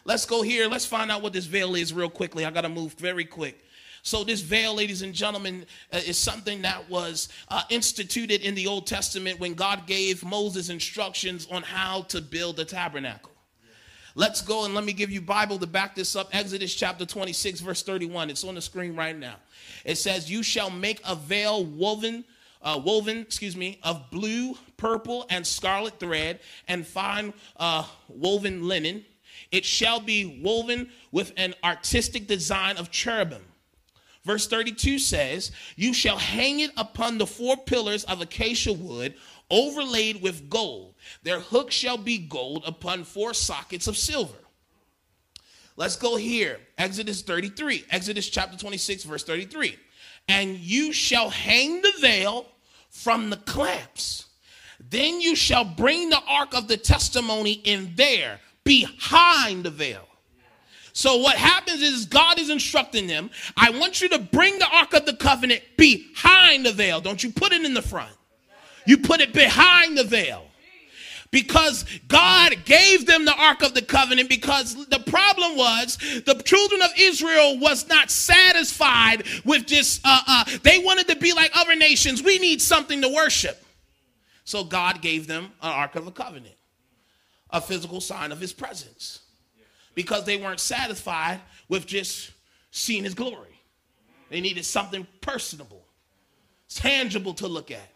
Let's 0.07 0.27
go 0.27 0.43
here. 0.43 0.67
Let's 0.67 0.85
find 0.85 1.11
out 1.11 1.23
what 1.23 1.33
this 1.33 1.45
veil 1.45 1.73
is 1.73 1.91
real 1.91 2.11
quickly. 2.11 2.45
I 2.45 2.51
got 2.51 2.61
to 2.61 2.69
move 2.69 2.93
very 2.93 3.25
quick. 3.25 3.65
So, 4.03 4.23
this 4.23 4.41
veil, 4.41 4.75
ladies 4.75 5.01
and 5.01 5.15
gentlemen, 5.15 5.65
uh, 5.91 5.97
is 6.05 6.19
something 6.19 6.61
that 6.61 6.87
was 6.91 7.27
uh, 7.49 7.63
instituted 7.71 8.41
in 8.41 8.53
the 8.53 8.67
Old 8.67 8.85
Testament 8.85 9.39
when 9.39 9.55
God 9.55 9.87
gave 9.87 10.23
Moses 10.23 10.69
instructions 10.69 11.47
on 11.49 11.63
how 11.63 12.03
to 12.03 12.21
build 12.21 12.57
the 12.57 12.65
tabernacle. 12.65 13.31
Let's 14.13 14.41
go 14.41 14.65
and 14.65 14.75
let 14.75 14.83
me 14.83 14.93
give 14.93 15.09
you 15.09 15.21
Bible 15.21 15.57
to 15.57 15.65
back 15.65 15.95
this 15.95 16.15
up. 16.15 16.29
Exodus 16.33 16.75
chapter 16.75 17.03
26, 17.03 17.61
verse 17.61 17.81
31. 17.81 18.29
It's 18.29 18.43
on 18.43 18.53
the 18.53 18.61
screen 18.61 18.95
right 18.95 19.17
now. 19.17 19.37
It 19.83 19.97
says, 19.97 20.29
You 20.29 20.43
shall 20.43 20.69
make 20.69 21.01
a 21.03 21.15
veil 21.15 21.65
woven, 21.65 22.25
uh, 22.61 22.79
woven, 22.85 23.17
excuse 23.17 23.57
me, 23.57 23.79
of 23.81 24.11
blue, 24.11 24.55
purple, 24.77 25.25
and 25.31 25.45
scarlet 25.45 25.99
thread, 25.99 26.41
and 26.67 26.85
fine 26.85 27.33
uh, 27.57 27.87
woven 28.07 28.67
linen 28.67 29.03
it 29.51 29.65
shall 29.65 29.99
be 29.99 30.41
woven 30.43 30.89
with 31.11 31.33
an 31.37 31.53
artistic 31.63 32.27
design 32.27 32.77
of 32.77 32.91
cherubim. 32.91 33.41
Verse 34.23 34.47
32 34.47 34.97
says, 34.99 35.51
You 35.75 35.93
shall 35.93 36.17
hang 36.17 36.59
it 36.59 36.71
upon 36.77 37.17
the 37.17 37.27
four 37.27 37.57
pillars 37.57 38.03
of 38.05 38.21
acacia 38.21 38.73
wood, 38.73 39.13
overlaid 39.51 40.21
with 40.21 40.49
gold. 40.49 40.95
Their 41.23 41.39
hook 41.39 41.71
shall 41.71 41.97
be 41.97 42.17
gold 42.17 42.63
upon 42.65 43.03
four 43.03 43.33
sockets 43.33 43.87
of 43.87 43.95
silver. 43.95 44.37
Let's 45.77 45.95
go 45.95 46.15
here. 46.15 46.59
Exodus 46.77 47.21
33, 47.21 47.85
Exodus 47.91 48.29
chapter 48.29 48.57
26, 48.57 49.03
verse 49.03 49.23
33. 49.23 49.77
And 50.27 50.57
you 50.57 50.91
shall 50.91 51.29
hang 51.29 51.81
the 51.81 51.93
veil 51.99 52.47
from 52.89 53.29
the 53.29 53.37
clamps. 53.37 54.25
Then 54.79 55.21
you 55.21 55.35
shall 55.35 55.65
bring 55.65 56.09
the 56.09 56.21
ark 56.27 56.53
of 56.53 56.67
the 56.67 56.77
testimony 56.77 57.53
in 57.53 57.93
there 57.95 58.39
behind 58.65 59.63
the 59.63 59.69
veil. 59.69 60.05
So 60.91 61.17
what 61.17 61.35
happens 61.35 61.81
is 61.81 62.05
God 62.05 62.39
is 62.39 62.49
instructing 62.49 63.05
them, 63.05 63.29
I 63.57 63.69
want 63.69 64.01
you 64.01 64.09
to 64.09 64.19
bring 64.19 64.57
the 64.59 64.67
Ark 64.67 64.93
of 64.93 65.05
the 65.05 65.15
Covenant 65.15 65.61
behind 65.77 66.65
the 66.65 66.71
veil. 66.71 67.01
Don't 67.01 67.21
you 67.23 67.31
put 67.31 67.51
it 67.51 67.63
in 67.63 67.73
the 67.73 67.81
front. 67.81 68.15
You 68.85 68.97
put 68.99 69.19
it 69.19 69.33
behind 69.33 69.97
the 69.97 70.05
veil. 70.05 70.45
Because 71.31 71.83
God 72.07 72.63
gave 72.63 73.05
them 73.05 73.25
the 73.25 73.35
Ark 73.35 73.61
of 73.61 73.73
the 73.73 73.81
Covenant 73.81 74.29
because 74.29 74.87
the 74.87 74.99
problem 74.99 75.57
was 75.57 75.97
the 76.25 76.41
children 76.45 76.81
of 76.81 76.91
Israel 76.97 77.59
was 77.59 77.89
not 77.89 78.09
satisfied 78.09 79.23
with 79.43 79.65
just, 79.65 79.99
uh, 80.05 80.21
uh, 80.25 80.45
they 80.63 80.79
wanted 80.79 81.09
to 81.09 81.17
be 81.17 81.33
like 81.33 81.51
other 81.53 81.75
nations. 81.75 82.23
We 82.23 82.39
need 82.39 82.61
something 82.61 83.01
to 83.01 83.09
worship. 83.09 83.61
So 84.45 84.63
God 84.63 85.01
gave 85.01 85.27
them 85.27 85.51
an 85.61 85.71
Ark 85.71 85.97
of 85.97 86.05
the 86.05 86.11
Covenant 86.11 86.55
a 87.55 87.61
physical 87.61 88.01
sign 88.01 88.33
of 88.33 88.39
his 88.39 88.51
presence 88.51 89.21
because 89.95 90.25
they 90.25 90.35
weren't 90.35 90.59
satisfied 90.59 91.39
with 91.69 91.87
just 91.87 92.31
seeing 92.71 93.05
his 93.05 93.13
glory. 93.13 93.61
They 94.29 94.41
needed 94.41 94.65
something 94.65 95.07
personable, 95.21 95.85
tangible 96.69 97.33
to 97.35 97.47
look 97.47 97.71
at. 97.71 97.89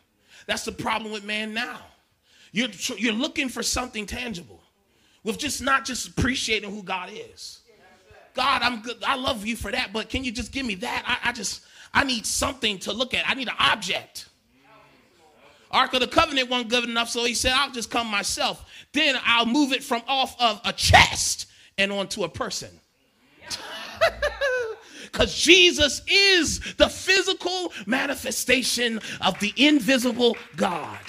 That's 0.45 0.63
the 0.63 0.71
problem 0.71 1.11
with 1.11 1.25
man 1.25 1.53
now. 1.53 1.81
You're, 2.53 2.69
you're 2.97 3.13
looking 3.13 3.49
for 3.49 3.61
something 3.61 4.05
tangible 4.05 4.63
with 5.25 5.37
just 5.37 5.61
not 5.61 5.83
just 5.83 6.07
appreciating 6.07 6.71
who 6.71 6.81
God 6.81 7.09
is. 7.13 7.59
God, 8.33 8.61
I'm 8.61 8.81
good. 8.81 9.03
I 9.05 9.17
love 9.17 9.45
you 9.45 9.57
for 9.57 9.71
that, 9.71 9.91
but 9.91 10.07
can 10.07 10.23
you 10.23 10.31
just 10.31 10.53
give 10.53 10.65
me 10.65 10.75
that? 10.75 11.03
I, 11.05 11.29
I 11.29 11.31
just, 11.33 11.63
I 11.93 12.05
need 12.05 12.25
something 12.25 12.77
to 12.79 12.93
look 12.93 13.13
at. 13.13 13.29
I 13.29 13.33
need 13.33 13.49
an 13.49 13.55
object. 13.59 14.28
Ark 15.71 15.93
of 15.93 15.99
the 16.01 16.07
Covenant 16.07 16.49
wasn't 16.49 16.69
good 16.69 16.83
enough, 16.83 17.09
so 17.09 17.23
he 17.25 17.33
said, 17.33 17.53
I'll 17.53 17.71
just 17.71 17.91
come 17.91 18.07
myself. 18.07 18.65
Then 18.93 19.15
I'll 19.23 19.45
move 19.45 19.71
it 19.71 19.83
from 19.83 20.01
off 20.07 20.35
of 20.39 20.61
a 20.65 20.73
chest 20.73 21.47
and 21.77 21.91
onto 21.91 22.23
a 22.23 22.29
person. 22.29 22.69
Because 25.11 25.33
Jesus 25.35 26.03
is 26.07 26.59
the 26.75 26.87
physical 26.87 27.73
manifestation 27.87 29.01
of 29.21 29.39
the 29.39 29.51
invisible 29.57 30.37
God. 30.55 30.99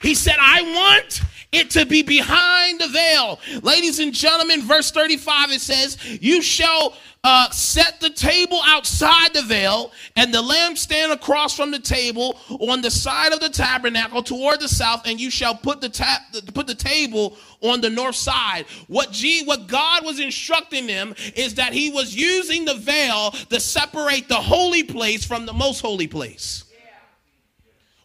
He 0.00 0.14
said, 0.14 0.36
I 0.40 0.62
want 0.62 1.22
it 1.52 1.70
to 1.70 1.84
be 1.84 2.02
behind 2.02 2.80
the 2.80 2.88
veil. 2.88 3.38
Ladies 3.62 3.98
and 3.98 4.12
gentlemen, 4.12 4.62
verse 4.62 4.90
35 4.90 5.52
it 5.52 5.60
says, 5.60 5.98
You 6.22 6.40
shall 6.40 6.94
uh, 7.22 7.50
set 7.50 8.00
the 8.00 8.10
table 8.10 8.58
outside 8.64 9.32
the 9.34 9.42
veil 9.42 9.92
and 10.16 10.32
the 10.32 10.42
lampstand 10.42 11.12
across 11.12 11.54
from 11.54 11.70
the 11.70 11.78
table 11.78 12.40
on 12.48 12.80
the 12.80 12.90
side 12.90 13.32
of 13.32 13.40
the 13.40 13.50
tabernacle 13.50 14.22
toward 14.22 14.60
the 14.60 14.68
south, 14.68 15.06
and 15.06 15.20
you 15.20 15.30
shall 15.30 15.54
put 15.54 15.80
the, 15.80 15.90
ta- 15.90 16.24
put 16.54 16.66
the 16.66 16.74
table 16.74 17.36
on 17.60 17.82
the 17.82 17.90
north 17.90 18.16
side. 18.16 18.64
What, 18.88 19.12
G- 19.12 19.44
what 19.44 19.66
God 19.68 20.04
was 20.04 20.18
instructing 20.20 20.86
them 20.86 21.14
is 21.36 21.54
that 21.56 21.74
He 21.74 21.90
was 21.90 22.16
using 22.16 22.64
the 22.64 22.74
veil 22.74 23.30
to 23.50 23.60
separate 23.60 24.26
the 24.28 24.34
holy 24.34 24.82
place 24.82 25.24
from 25.24 25.44
the 25.44 25.52
most 25.52 25.80
holy 25.80 26.06
place. 26.06 26.64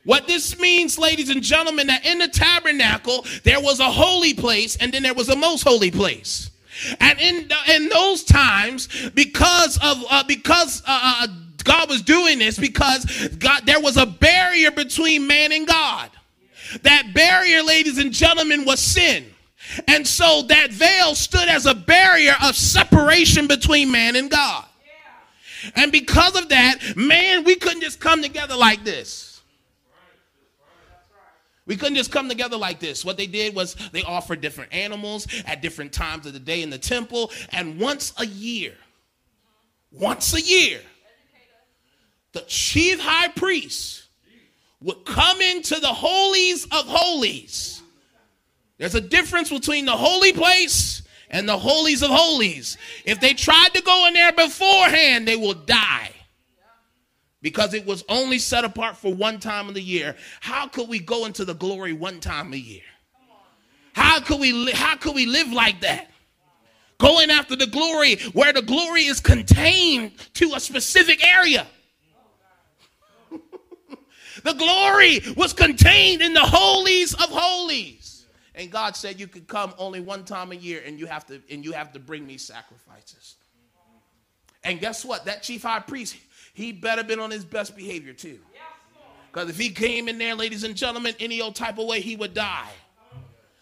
What 0.08 0.26
this 0.26 0.58
means, 0.58 0.98
ladies 0.98 1.30
and 1.30 1.44
gentlemen, 1.44 1.88
that 1.88 2.06
in 2.06 2.20
the 2.20 2.30
tabernacle 2.30 3.26
there 3.44 3.60
was 3.60 3.82
a 3.82 3.92
holy 3.92 4.34
place 4.34 4.78
and 4.78 4.94
then 4.94 5.04
there 5.04 5.14
was 5.14 5.28
a 5.28 5.36
most 5.36 5.64
holy 5.64 5.92
place. 5.92 6.50
And 7.02 7.20
in 7.20 7.52
in 7.70 7.90
those 7.90 8.24
times, 8.24 9.10
because 9.10 9.78
of 9.84 10.02
uh, 10.10 10.24
because 10.24 10.82
uh, 10.88 11.26
uh, 11.26 11.28
God 11.62 11.90
was 11.90 12.02
doing 12.04 12.40
this, 12.40 12.58
because 12.58 13.04
God 13.38 13.66
there 13.66 13.82
was 13.82 13.98
a 13.98 14.06
barrier 14.06 14.72
between 14.72 15.28
man 15.28 15.52
and 15.52 15.68
God. 15.68 16.10
That 16.84 17.14
barrier, 17.14 17.62
ladies 17.62 17.98
and 17.98 18.14
gentlemen, 18.14 18.64
was 18.64 18.80
sin. 18.80 19.26
And 19.90 20.08
so 20.08 20.44
that 20.44 20.72
veil 20.72 21.16
stood 21.16 21.50
as 21.50 21.66
a 21.66 21.76
barrier 21.76 22.36
of 22.46 22.56
separation 22.56 23.48
between 23.48 23.92
man 23.92 24.16
and 24.16 24.32
God. 24.32 24.64
And 25.76 25.92
because 25.92 26.38
of 26.38 26.48
that, 26.48 26.96
man, 26.96 27.44
we 27.44 27.56
couldn't 27.56 27.82
just 27.82 28.00
come 28.00 28.22
together 28.22 28.56
like 28.56 28.86
this. 28.86 29.27
We 31.68 31.76
couldn't 31.76 31.96
just 31.96 32.12
come 32.12 32.30
together 32.30 32.58
like 32.58 32.80
this. 32.80 33.04
What 33.04 33.18
they 33.18 33.28
did 33.28 33.54
was 33.54 33.76
they 33.92 34.02
offered 34.02 34.40
different 34.42 34.74
animals 34.74 35.28
at 35.46 35.62
different 35.62 35.92
times 35.92 36.26
of 36.26 36.34
the 36.34 36.40
day 36.40 36.64
in 36.64 36.70
the 36.70 36.78
temple. 36.78 37.30
And 37.52 37.80
once 37.80 38.14
a 38.18 38.26
year, 38.26 38.74
once 39.92 40.34
a 40.34 40.42
year, 40.42 40.80
the 42.32 42.42
chief 42.48 43.00
high 43.02 43.28
priest 43.28 44.06
would 44.82 45.06
come 45.06 45.42
into 45.42 45.80
the 45.80 45.88
holies 45.88 46.64
of 46.66 46.88
holies. 46.88 47.82
There's 48.78 48.96
a 48.96 49.02
difference 49.02 49.50
between 49.50 49.86
the 49.86 49.98
holy 49.98 50.32
place 50.32 51.02
and 51.30 51.50
the 51.50 51.58
holies 51.58 52.02
of 52.02 52.12
holies. 52.12 52.78
If 53.04 53.20
they 53.20 53.34
tried 53.34 53.74
to 53.74 53.82
go 53.82 54.08
in 54.08 54.14
there 54.14 54.32
beforehand, 54.32 55.28
they 55.28 55.36
will 55.36 55.54
die 55.54 56.12
because 57.42 57.74
it 57.74 57.86
was 57.86 58.04
only 58.10 58.40
set 58.40 58.66
apart 58.66 58.98
for 58.98 59.14
one 59.14 59.40
time 59.40 59.68
of 59.68 59.76
the 59.76 59.82
year. 59.82 60.16
How 60.42 60.68
could 60.68 60.90
we 60.90 61.00
go 61.00 61.26
into 61.26 61.46
the 61.46 61.54
glory 61.54 61.94
one 61.94 62.20
time 62.20 62.54
a 62.54 62.58
year? 62.58 62.82
How 63.94 64.20
could 64.20 64.40
we 64.40 64.54
li- 64.54 64.74
how 64.74 64.96
could 64.96 65.16
we 65.16 65.26
live 65.26 65.52
like 65.52 65.82
that? 65.82 66.12
Going 67.00 67.30
after 67.30 67.56
the 67.56 67.68
glory 67.68 68.16
where 68.34 68.54
the 68.54 68.62
glory 68.62 69.06
is 69.06 69.20
contained 69.20 70.12
to 70.36 70.54
a 70.56 70.60
specific 70.60 71.26
area. 71.26 71.68
the 74.44 74.54
glory 74.54 75.22
was 75.36 75.54
contained 75.54 76.22
in 76.22 76.34
the 76.34 76.42
holies 76.42 77.14
of 77.14 77.30
holies. 77.30 78.26
And 78.56 78.72
God 78.72 78.96
said 78.96 79.20
you 79.20 79.28
could 79.28 79.48
come 79.48 79.74
only 79.78 80.00
one 80.00 80.26
time 80.26 80.52
a 80.52 80.56
year 80.56 80.82
and 80.86 81.00
you 81.00 81.06
have 81.06 81.26
to 81.28 81.42
and 81.50 81.64
you 81.64 81.72
have 81.74 81.94
to 81.94 82.00
bring 82.00 82.26
me 82.26 82.38
sacrifices. 82.38 83.36
And 84.64 84.80
guess 84.80 85.06
what? 85.06 85.26
That 85.26 85.44
chief 85.44 85.64
high 85.64 85.80
priest 85.80 86.18
he 86.58 86.72
better 86.72 87.04
been 87.04 87.20
on 87.20 87.30
his 87.30 87.46
best 87.46 87.78
behavior 87.78 88.14
too. 88.14 88.40
Because 89.32 89.48
if 89.48 89.60
he 89.60 89.70
came 89.70 90.08
in 90.08 90.18
there, 90.18 90.34
ladies 90.34 90.64
and 90.64 90.76
gentlemen, 90.76 91.14
any 91.20 91.40
old 91.40 91.56
type 91.56 91.78
of 91.78 91.86
way, 91.86 92.02
he 92.02 92.16
would 92.16 92.34
die. 92.34 92.72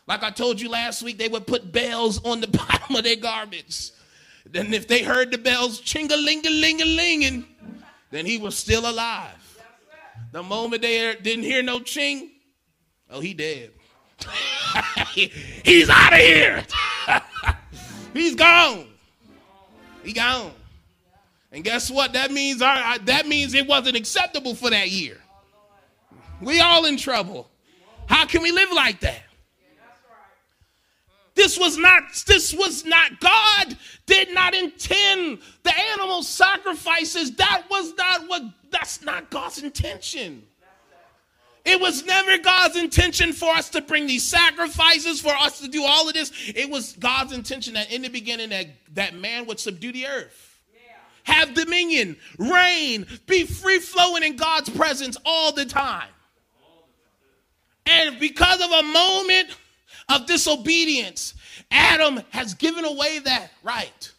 Like 0.07 0.23
I 0.23 0.29
told 0.31 0.61
you 0.61 0.69
last 0.69 1.03
week, 1.03 1.17
they 1.17 1.27
would 1.27 1.45
put 1.45 1.73
bells 1.73 2.23
on 2.23 2.39
the 2.39 2.47
bottom 2.69 2.95
of 2.95 3.03
their 3.03 3.17
garments. 3.17 3.91
Then 4.45 4.73
if 4.73 4.87
they 4.87 5.03
heard 5.03 5.29
the 5.29 5.37
bells 5.37 5.81
ching-a-ling-a-ling-a-linging, 5.81 7.45
then 8.11 8.25
he 8.25 8.37
was 8.37 8.57
still 8.57 8.89
alive. 8.89 9.59
The 10.31 10.41
moment 10.41 10.81
they 10.81 11.17
didn't 11.21 11.43
hear 11.43 11.61
no 11.61 11.81
ching, 11.81 12.31
oh, 13.09 13.19
he 13.19 13.33
dead. 13.33 13.71
He's 15.65 15.89
out 15.89 16.13
of 16.13 16.19
here. 16.19 16.63
He's 18.13 18.35
gone. 18.35 18.87
He 20.01 20.13
gone. 20.13 20.53
And 21.55 21.63
guess 21.63 21.89
what? 21.89 22.11
That 22.11 22.31
means 22.31 22.61
our, 22.61 22.99
that 22.99 23.27
means 23.27 23.53
it 23.53 23.65
wasn't 23.65 23.95
acceptable 23.95 24.55
for 24.55 24.69
that 24.71 24.89
year. 24.91 25.17
We 26.41 26.59
all 26.59 26.83
in 26.83 26.97
trouble. 26.97 27.49
How 28.07 28.25
can 28.25 28.41
we 28.41 28.51
live 28.51 28.73
like 28.73 28.99
that? 28.99 29.21
This 31.33 31.57
was 31.57 31.77
not 31.77 32.03
this 32.27 32.53
was 32.53 32.83
not 32.83 33.21
God 33.21 33.77
did 34.05 34.33
not 34.33 34.53
intend 34.53 35.39
the 35.63 35.79
animal 35.93 36.23
sacrifices. 36.23 37.31
That 37.37 37.63
was 37.69 37.93
not 37.95 38.27
what 38.27 38.41
that's 38.69 39.01
not 39.01 39.29
God's 39.29 39.63
intention. 39.63 40.43
It 41.63 41.79
was 41.79 42.05
never 42.05 42.37
God's 42.37 42.75
intention 42.75 43.31
for 43.31 43.49
us 43.53 43.69
to 43.69 43.81
bring 43.81 44.07
these 44.07 44.23
sacrifices, 44.23 45.21
for 45.21 45.33
us 45.33 45.61
to 45.61 45.69
do 45.69 45.83
all 45.85 46.07
of 46.07 46.13
this. 46.13 46.31
It 46.53 46.69
was 46.69 46.93
God's 46.93 47.31
intention 47.31 47.75
that 47.75 47.93
in 47.93 48.01
the 48.01 48.09
beginning 48.09 48.49
that, 48.49 48.67
that 48.93 49.15
man 49.15 49.45
would 49.47 49.59
subdue 49.59 49.93
the 49.93 50.05
earth 50.05 50.54
have 51.25 51.53
dominion, 51.53 52.15
reign, 52.37 53.05
be 53.25 53.45
free 53.45 53.79
flowing 53.79 54.23
in 54.23 54.37
God's 54.37 54.69
presence 54.69 55.17
all 55.25 55.51
the 55.51 55.65
time. 55.65 56.09
And 57.85 58.19
because 58.19 58.61
of 58.61 58.71
a 58.71 58.83
moment 58.83 59.49
of 60.09 60.25
disobedience, 60.27 61.33
Adam 61.71 62.21
has 62.29 62.53
given 62.53 62.85
away 62.85 63.19
that 63.19 63.51
right. 63.63 64.11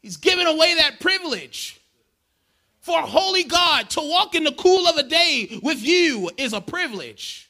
He's 0.00 0.16
given 0.16 0.46
away 0.46 0.74
that 0.74 0.98
privilege. 1.00 1.78
For 2.80 2.98
a 2.98 3.06
holy 3.06 3.44
God 3.44 3.88
to 3.90 4.00
walk 4.00 4.34
in 4.34 4.42
the 4.42 4.52
cool 4.52 4.88
of 4.88 4.96
a 4.96 5.04
day 5.04 5.60
with 5.62 5.80
you 5.80 6.30
is 6.36 6.52
a 6.52 6.60
privilege. 6.60 7.48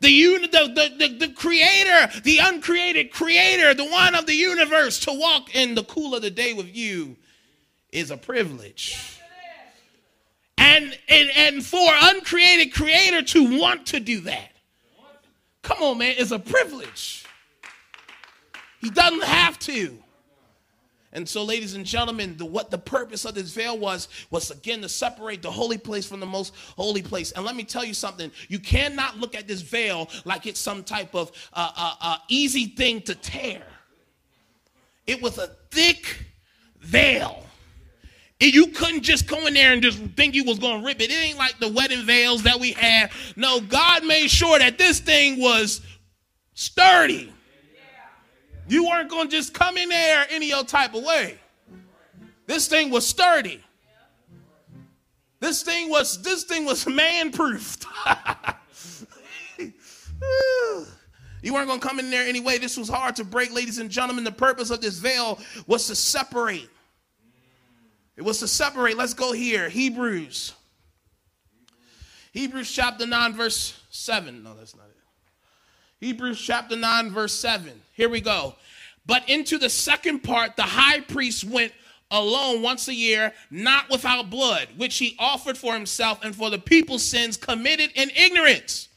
The, 0.00 0.10
the, 0.10 0.48
the, 0.48 1.08
the, 1.08 1.26
the 1.26 1.32
creator, 1.32 2.20
the 2.22 2.38
uncreated 2.38 3.10
creator, 3.10 3.74
the 3.74 3.86
one 3.86 4.14
of 4.14 4.26
the 4.26 4.34
universe, 4.34 4.98
to 5.00 5.12
walk 5.12 5.54
in 5.54 5.74
the 5.74 5.84
cool 5.84 6.14
of 6.14 6.22
the 6.22 6.30
day 6.30 6.52
with 6.52 6.74
you 6.74 7.16
is 7.92 8.10
a 8.10 8.16
privilege. 8.16 9.18
And, 10.58 10.96
and, 11.08 11.30
and 11.36 11.64
for 11.64 11.88
uncreated 12.02 12.72
creator 12.74 13.22
to 13.22 13.58
want 13.58 13.86
to 13.86 14.00
do 14.00 14.20
that. 14.22 14.50
Come 15.62 15.82
on, 15.82 15.98
man, 15.98 16.14
it's 16.16 16.30
a 16.30 16.38
privilege. 16.38 17.24
He 18.80 18.90
doesn't 18.90 19.24
have 19.24 19.58
to. 19.60 19.98
And 21.12 21.28
so, 21.28 21.42
ladies 21.42 21.74
and 21.74 21.84
gentlemen, 21.84 22.36
the, 22.36 22.44
what 22.44 22.70
the 22.70 22.78
purpose 22.78 23.24
of 23.24 23.34
this 23.34 23.52
veil 23.52 23.76
was, 23.76 24.08
was 24.30 24.50
again 24.52 24.80
to 24.82 24.88
separate 24.88 25.42
the 25.42 25.50
holy 25.50 25.76
place 25.76 26.06
from 26.06 26.20
the 26.20 26.26
most 26.26 26.54
holy 26.76 27.02
place. 27.02 27.32
And 27.32 27.44
let 27.44 27.56
me 27.56 27.64
tell 27.64 27.84
you 27.84 27.94
something 27.94 28.30
you 28.48 28.60
cannot 28.60 29.18
look 29.18 29.34
at 29.34 29.48
this 29.48 29.60
veil 29.60 30.08
like 30.24 30.46
it's 30.46 30.60
some 30.60 30.84
type 30.84 31.14
of 31.14 31.32
uh, 31.52 31.72
uh, 31.76 31.94
uh, 32.00 32.16
easy 32.28 32.66
thing 32.66 33.02
to 33.02 33.16
tear. 33.16 33.62
It 35.06 35.20
was 35.20 35.38
a 35.38 35.48
thick 35.70 36.26
veil. 36.80 37.44
You 38.40 38.68
couldn't 38.68 39.02
just 39.02 39.26
go 39.26 39.46
in 39.46 39.52
there 39.52 39.72
and 39.74 39.82
just 39.82 39.98
think 40.16 40.34
you 40.34 40.44
was 40.44 40.58
going 40.58 40.80
to 40.80 40.86
rip 40.86 40.98
it. 41.00 41.10
It 41.10 41.14
ain't 41.14 41.36
like 41.36 41.58
the 41.58 41.68
wedding 41.68 42.06
veils 42.06 42.42
that 42.44 42.58
we 42.58 42.72
had. 42.72 43.10
No, 43.36 43.60
God 43.60 44.04
made 44.04 44.28
sure 44.28 44.58
that 44.58 44.78
this 44.78 44.98
thing 44.98 45.38
was 45.38 45.82
sturdy. 46.54 47.32
You 48.66 48.88
weren't 48.88 49.10
going 49.10 49.28
to 49.28 49.36
just 49.36 49.52
come 49.52 49.76
in 49.76 49.90
there 49.90 50.26
any 50.30 50.54
old 50.54 50.68
type 50.68 50.94
of 50.94 51.04
way. 51.04 51.38
This 52.46 52.66
thing 52.66 52.90
was 52.90 53.06
sturdy. 53.06 53.62
This 55.40 55.62
thing 55.62 55.90
was 55.90 56.22
this 56.22 56.44
thing 56.44 56.64
was 56.64 56.86
man 56.86 57.32
proofed. 57.32 57.84
you 61.42 61.52
weren't 61.52 61.66
going 61.66 61.80
to 61.80 61.86
come 61.86 61.98
in 61.98 62.10
there 62.10 62.26
anyway. 62.26 62.58
This 62.58 62.76
was 62.76 62.88
hard 62.88 63.16
to 63.16 63.24
break, 63.24 63.52
ladies 63.52 63.78
and 63.78 63.90
gentlemen. 63.90 64.24
The 64.24 64.32
purpose 64.32 64.70
of 64.70 64.80
this 64.80 64.98
veil 64.98 65.38
was 65.66 65.86
to 65.88 65.94
separate 65.94 66.70
it 68.20 68.24
was 68.26 68.40
to 68.40 68.48
separate. 68.48 68.98
Let's 68.98 69.14
go 69.14 69.32
here. 69.32 69.70
Hebrews. 69.70 70.52
Hebrews 72.32 72.70
chapter 72.70 73.06
9, 73.06 73.32
verse 73.32 73.80
7. 73.88 74.42
No, 74.42 74.52
that's 74.52 74.76
not 74.76 74.84
it. 74.84 76.04
Hebrews 76.04 76.38
chapter 76.38 76.76
9, 76.76 77.12
verse 77.12 77.32
7. 77.32 77.80
Here 77.94 78.10
we 78.10 78.20
go. 78.20 78.56
But 79.06 79.26
into 79.30 79.56
the 79.56 79.70
second 79.70 80.18
part, 80.18 80.56
the 80.56 80.64
high 80.64 81.00
priest 81.00 81.44
went 81.44 81.72
alone 82.10 82.60
once 82.60 82.88
a 82.88 82.94
year, 82.94 83.32
not 83.50 83.88
without 83.88 84.28
blood, 84.28 84.68
which 84.76 84.98
he 84.98 85.16
offered 85.18 85.56
for 85.56 85.72
himself 85.72 86.22
and 86.22 86.36
for 86.36 86.50
the 86.50 86.58
people's 86.58 87.02
sins 87.02 87.38
committed 87.38 87.90
in 87.94 88.10
ignorance. 88.10 88.90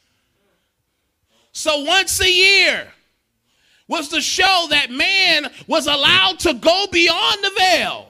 So 1.54 1.86
once 1.86 2.20
a 2.20 2.30
year 2.30 2.92
was 3.88 4.10
to 4.10 4.20
show 4.20 4.68
that 4.72 4.92
man 4.92 5.50
was 5.66 5.88
allowed 5.88 6.40
to 6.40 6.54
go 6.56 6.88
beyond 6.92 7.42
the 7.42 7.52
veil 7.58 8.10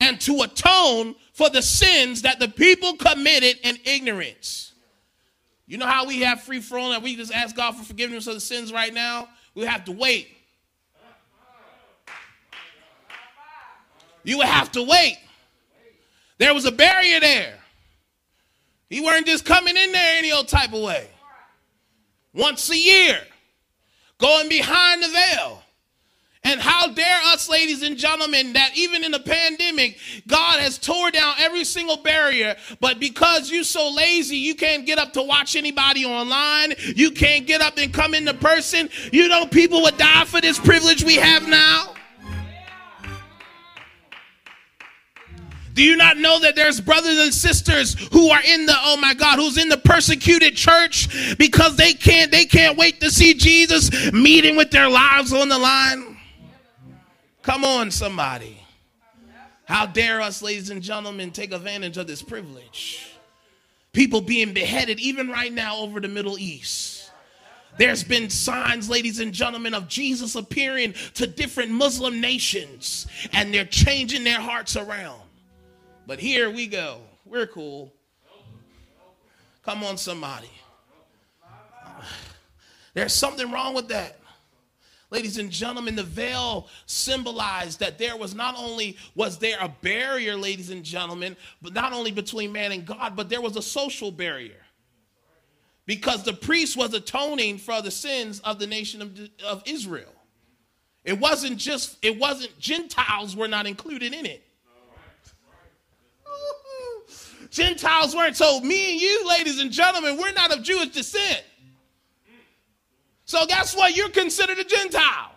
and 0.00 0.20
to 0.22 0.42
atone 0.42 1.14
for 1.32 1.50
the 1.50 1.62
sins 1.62 2.22
that 2.22 2.38
the 2.38 2.48
people 2.48 2.96
committed 2.96 3.58
in 3.62 3.78
ignorance. 3.84 4.72
You 5.66 5.78
know 5.78 5.86
how 5.86 6.06
we 6.06 6.20
have 6.20 6.42
free 6.42 6.60
flowing 6.60 6.94
and 6.94 7.02
we 7.02 7.16
just 7.16 7.32
ask 7.32 7.56
God 7.56 7.76
for 7.76 7.84
forgiveness 7.84 8.26
of 8.26 8.34
the 8.34 8.40
sins 8.40 8.72
right 8.72 8.94
now? 8.94 9.28
We 9.54 9.64
have 9.64 9.84
to 9.86 9.92
wait. 9.92 10.28
You 14.22 14.38
would 14.38 14.46
have 14.46 14.72
to 14.72 14.82
wait. 14.82 15.18
There 16.38 16.52
was 16.52 16.64
a 16.64 16.72
barrier 16.72 17.20
there. 17.20 17.54
He 18.88 19.00
weren't 19.00 19.26
just 19.26 19.44
coming 19.44 19.76
in 19.76 19.92
there 19.92 20.18
any 20.18 20.32
old 20.32 20.48
type 20.48 20.72
of 20.72 20.82
way. 20.82 21.08
Once 22.32 22.70
a 22.70 22.76
year, 22.76 23.20
going 24.18 24.48
behind 24.48 25.02
the 25.02 25.08
veil. 25.08 25.62
And 26.46 26.60
how 26.60 26.86
dare 26.86 27.22
us, 27.24 27.48
ladies 27.48 27.82
and 27.82 27.96
gentlemen, 27.96 28.52
that 28.52 28.70
even 28.76 29.02
in 29.02 29.10
the 29.10 29.18
pandemic, 29.18 29.98
God 30.28 30.60
has 30.60 30.78
tore 30.78 31.10
down 31.10 31.34
every 31.40 31.64
single 31.64 31.96
barrier. 31.96 32.54
But 32.80 33.00
because 33.00 33.50
you're 33.50 33.64
so 33.64 33.90
lazy, 33.90 34.36
you 34.36 34.54
can't 34.54 34.86
get 34.86 34.96
up 34.96 35.12
to 35.14 35.24
watch 35.24 35.56
anybody 35.56 36.04
online. 36.04 36.74
You 36.94 37.10
can't 37.10 37.48
get 37.48 37.62
up 37.62 37.78
and 37.78 37.92
come 37.92 38.14
into 38.14 38.32
person. 38.32 38.88
You 39.12 39.26
know, 39.26 39.44
people 39.44 39.82
would 39.82 39.98
die 39.98 40.24
for 40.24 40.40
this 40.40 40.56
privilege 40.56 41.02
we 41.02 41.16
have 41.16 41.48
now. 41.48 41.94
Do 45.74 45.82
you 45.82 45.96
not 45.96 46.16
know 46.16 46.38
that 46.38 46.54
there's 46.54 46.80
brothers 46.80 47.18
and 47.18 47.34
sisters 47.34 47.94
who 48.12 48.30
are 48.30 48.42
in 48.42 48.66
the 48.66 48.74
oh 48.84 48.96
my 48.98 49.14
God, 49.14 49.40
who's 49.40 49.58
in 49.58 49.68
the 49.68 49.78
persecuted 49.78 50.54
church 50.54 51.36
because 51.38 51.74
they 51.74 51.92
can't 51.92 52.30
they 52.30 52.44
can't 52.44 52.78
wait 52.78 53.00
to 53.00 53.10
see 53.10 53.34
Jesus 53.34 54.12
meeting 54.12 54.56
with 54.56 54.70
their 54.70 54.88
lives 54.88 55.32
on 55.32 55.48
the 55.48 55.58
line? 55.58 56.15
Come 57.46 57.62
on, 57.62 57.92
somebody. 57.92 58.60
How 59.66 59.86
dare 59.86 60.20
us, 60.20 60.42
ladies 60.42 60.70
and 60.70 60.82
gentlemen, 60.82 61.30
take 61.30 61.52
advantage 61.52 61.96
of 61.96 62.08
this 62.08 62.20
privilege? 62.20 63.12
People 63.92 64.20
being 64.20 64.52
beheaded 64.52 64.98
even 64.98 65.28
right 65.28 65.52
now 65.52 65.76
over 65.76 66.00
the 66.00 66.08
Middle 66.08 66.40
East. 66.40 67.08
There's 67.78 68.02
been 68.02 68.30
signs, 68.30 68.90
ladies 68.90 69.20
and 69.20 69.32
gentlemen, 69.32 69.74
of 69.74 69.86
Jesus 69.86 70.34
appearing 70.34 70.94
to 71.14 71.28
different 71.28 71.70
Muslim 71.70 72.20
nations, 72.20 73.06
and 73.32 73.54
they're 73.54 73.64
changing 73.64 74.24
their 74.24 74.40
hearts 74.40 74.74
around. 74.74 75.20
But 76.04 76.18
here 76.18 76.50
we 76.50 76.66
go. 76.66 76.98
We're 77.24 77.46
cool. 77.46 77.92
Come 79.62 79.84
on, 79.84 79.98
somebody. 79.98 80.50
There's 82.94 83.12
something 83.12 83.52
wrong 83.52 83.72
with 83.72 83.86
that. 83.88 84.18
Ladies 85.16 85.38
and 85.38 85.50
gentlemen, 85.50 85.96
the 85.96 86.02
veil 86.02 86.68
symbolized 86.84 87.80
that 87.80 87.96
there 87.96 88.18
was 88.18 88.34
not 88.34 88.54
only 88.54 88.98
was 89.14 89.38
there 89.38 89.56
a 89.62 89.68
barrier, 89.80 90.36
ladies 90.36 90.68
and 90.68 90.84
gentlemen, 90.84 91.38
but 91.62 91.72
not 91.72 91.94
only 91.94 92.10
between 92.10 92.52
man 92.52 92.70
and 92.70 92.84
God, 92.84 93.16
but 93.16 93.30
there 93.30 93.40
was 93.40 93.56
a 93.56 93.62
social 93.62 94.10
barrier. 94.10 94.60
Because 95.86 96.22
the 96.22 96.34
priest 96.34 96.76
was 96.76 96.92
atoning 96.92 97.56
for 97.56 97.80
the 97.80 97.90
sins 97.90 98.40
of 98.40 98.58
the 98.58 98.66
nation 98.66 99.00
of, 99.00 99.18
of 99.42 99.62
Israel. 99.64 100.12
It 101.02 101.18
wasn't 101.18 101.56
just, 101.56 101.96
it 102.02 102.18
wasn't, 102.18 102.58
Gentiles 102.58 103.34
were 103.34 103.48
not 103.48 103.66
included 103.66 104.12
in 104.12 104.26
it. 104.26 104.44
Gentiles 107.48 108.14
weren't. 108.14 108.36
So, 108.36 108.60
me 108.60 108.92
and 108.92 109.00
you, 109.00 109.26
ladies 109.26 109.62
and 109.62 109.72
gentlemen, 109.72 110.18
we're 110.18 110.32
not 110.32 110.54
of 110.54 110.62
Jewish 110.62 110.88
descent. 110.88 111.42
So, 113.26 113.44
guess 113.46 113.76
what? 113.76 113.96
You're 113.96 114.08
considered 114.08 114.58
a 114.58 114.64
Gentile 114.64 115.32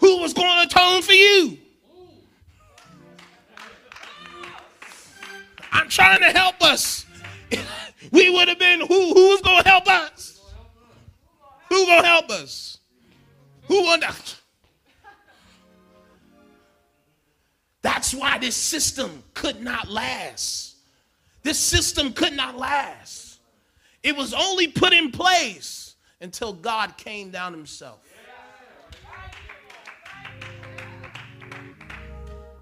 who 0.00 0.18
was 0.20 0.34
going 0.34 0.68
to 0.68 0.74
atone 0.74 1.00
for 1.02 1.12
you. 1.12 1.56
I'm 5.70 5.88
trying 5.88 6.18
to 6.18 6.36
help 6.36 6.60
us. 6.60 7.06
we 8.10 8.30
would 8.30 8.48
have 8.48 8.58
been 8.58 8.80
who? 8.80 9.14
Who's 9.14 9.40
going 9.42 9.62
to 9.62 9.68
help 9.68 9.88
us? 9.88 10.40
Who 11.68 11.86
going 11.86 12.02
to 12.02 12.08
help 12.08 12.30
us? 12.30 12.78
Who 13.68 13.82
going 13.82 14.00
to? 14.00 14.12
That's 17.82 18.12
why 18.12 18.38
this 18.38 18.56
system 18.56 19.22
could 19.34 19.62
not 19.62 19.88
last. 19.88 20.76
This 21.44 21.60
system 21.60 22.12
could 22.12 22.32
not 22.32 22.56
last. 22.58 23.38
It 24.02 24.16
was 24.16 24.34
only 24.34 24.66
put 24.66 24.92
in 24.92 25.12
place 25.12 25.91
until 26.22 26.52
God 26.52 26.96
came 26.96 27.30
down 27.30 27.52
himself. 27.52 27.98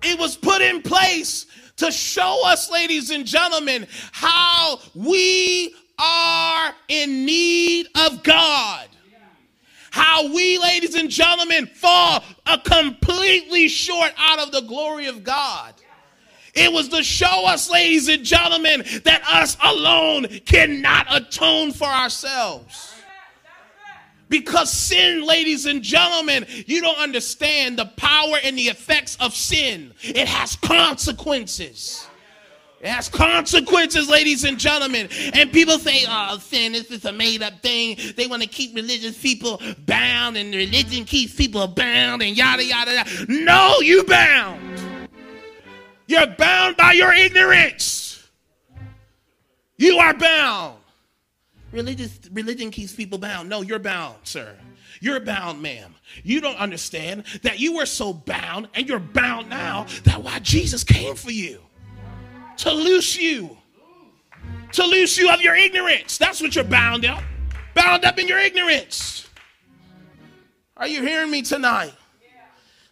It 0.02 0.18
was 0.18 0.36
put 0.36 0.62
in 0.62 0.82
place 0.82 1.46
to 1.76 1.92
show 1.92 2.42
us, 2.46 2.70
ladies 2.70 3.10
and 3.10 3.26
gentlemen, 3.26 3.86
how 4.12 4.80
we 4.94 5.74
are 5.98 6.74
in 6.88 7.26
need 7.26 7.86
of 7.94 8.22
God. 8.22 8.88
How 9.90 10.32
we, 10.32 10.56
ladies 10.56 10.94
and 10.94 11.10
gentlemen, 11.10 11.66
fall 11.66 12.22
a 12.46 12.58
completely 12.58 13.68
short 13.68 14.12
out 14.16 14.38
of 14.38 14.52
the 14.52 14.62
glory 14.62 15.06
of 15.06 15.24
God. 15.24 15.74
It 16.54 16.72
was 16.72 16.88
to 16.88 17.02
show 17.02 17.46
us, 17.46 17.70
ladies 17.70 18.08
and 18.08 18.24
gentlemen, 18.24 18.84
that 19.04 19.22
us 19.28 19.56
alone 19.62 20.26
cannot 20.46 21.06
atone 21.10 21.72
for 21.72 21.88
ourselves. 21.88 22.94
Because 24.30 24.72
sin, 24.72 25.26
ladies 25.26 25.66
and 25.66 25.82
gentlemen, 25.82 26.46
you 26.66 26.80
don't 26.80 26.98
understand 26.98 27.78
the 27.78 27.86
power 27.96 28.36
and 28.42 28.56
the 28.56 28.68
effects 28.68 29.16
of 29.20 29.34
sin. 29.34 29.92
It 30.02 30.28
has 30.28 30.56
consequences. 30.56 32.06
It 32.80 32.88
has 32.88 33.10
consequences, 33.10 34.08
ladies 34.08 34.44
and 34.44 34.56
gentlemen. 34.56 35.08
And 35.34 35.52
people 35.52 35.78
say, 35.78 36.04
oh, 36.08 36.38
sin, 36.38 36.74
is 36.74 37.04
a 37.04 37.12
made 37.12 37.42
up 37.42 37.60
thing. 37.60 37.98
They 38.16 38.26
want 38.26 38.42
to 38.42 38.48
keep 38.48 38.74
religious 38.74 39.20
people 39.20 39.60
bound, 39.80 40.38
and 40.38 40.54
religion 40.54 41.04
keeps 41.04 41.34
people 41.34 41.66
bound, 41.66 42.22
and 42.22 42.34
yada, 42.34 42.64
yada, 42.64 42.94
yada. 42.94 43.10
No, 43.28 43.80
you 43.80 44.04
bound. 44.04 44.80
You're 46.06 46.28
bound 46.28 46.76
by 46.76 46.92
your 46.92 47.12
ignorance. 47.12 48.26
You 49.76 49.98
are 49.98 50.14
bound. 50.14 50.79
Religious, 51.72 52.18
religion 52.32 52.70
keeps 52.70 52.92
people 52.94 53.18
bound. 53.18 53.48
No, 53.48 53.62
you're 53.62 53.78
bound, 53.78 54.16
sir. 54.24 54.56
You're 55.00 55.20
bound, 55.20 55.62
ma'am. 55.62 55.94
You 56.24 56.40
don't 56.40 56.58
understand 56.58 57.24
that 57.42 57.58
you 57.58 57.76
were 57.76 57.86
so 57.86 58.12
bound 58.12 58.68
and 58.74 58.88
you're 58.88 58.98
bound 58.98 59.48
now 59.48 59.86
that 60.04 60.22
why 60.22 60.40
Jesus 60.40 60.84
came 60.84 61.14
for 61.14 61.30
you 61.30 61.60
to 62.58 62.72
loose 62.72 63.16
you, 63.16 63.56
to 64.72 64.84
loose 64.84 65.16
you 65.16 65.30
of 65.30 65.40
your 65.40 65.54
ignorance. 65.54 66.18
That's 66.18 66.40
what 66.40 66.54
you're 66.54 66.64
bound 66.64 67.04
up. 67.04 67.22
Bound 67.74 68.04
up 68.04 68.18
in 68.18 68.26
your 68.26 68.38
ignorance. 68.38 69.28
Are 70.76 70.88
you 70.88 71.02
hearing 71.02 71.30
me 71.30 71.42
tonight? 71.42 71.94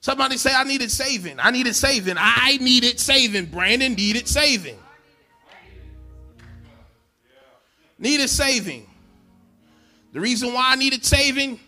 Somebody 0.01 0.37
say, 0.37 0.55
I 0.55 0.65
needed 0.65 0.91
saving. 0.91 1.39
I 1.41 1.51
needed 1.51 1.75
saving. 1.75 2.15
I 2.17 2.57
needed 2.59 3.01
saving. 3.01 3.47
Brandon 3.47 3.95
needed 3.95 4.29
saving. 4.29 4.79
Needed 7.99 8.31
saving. 8.31 8.87
The 10.13 10.21
reason 10.21 10.53
why 10.53 10.73
I 10.73 10.77
needed 10.77 11.05
saving, 11.05 11.61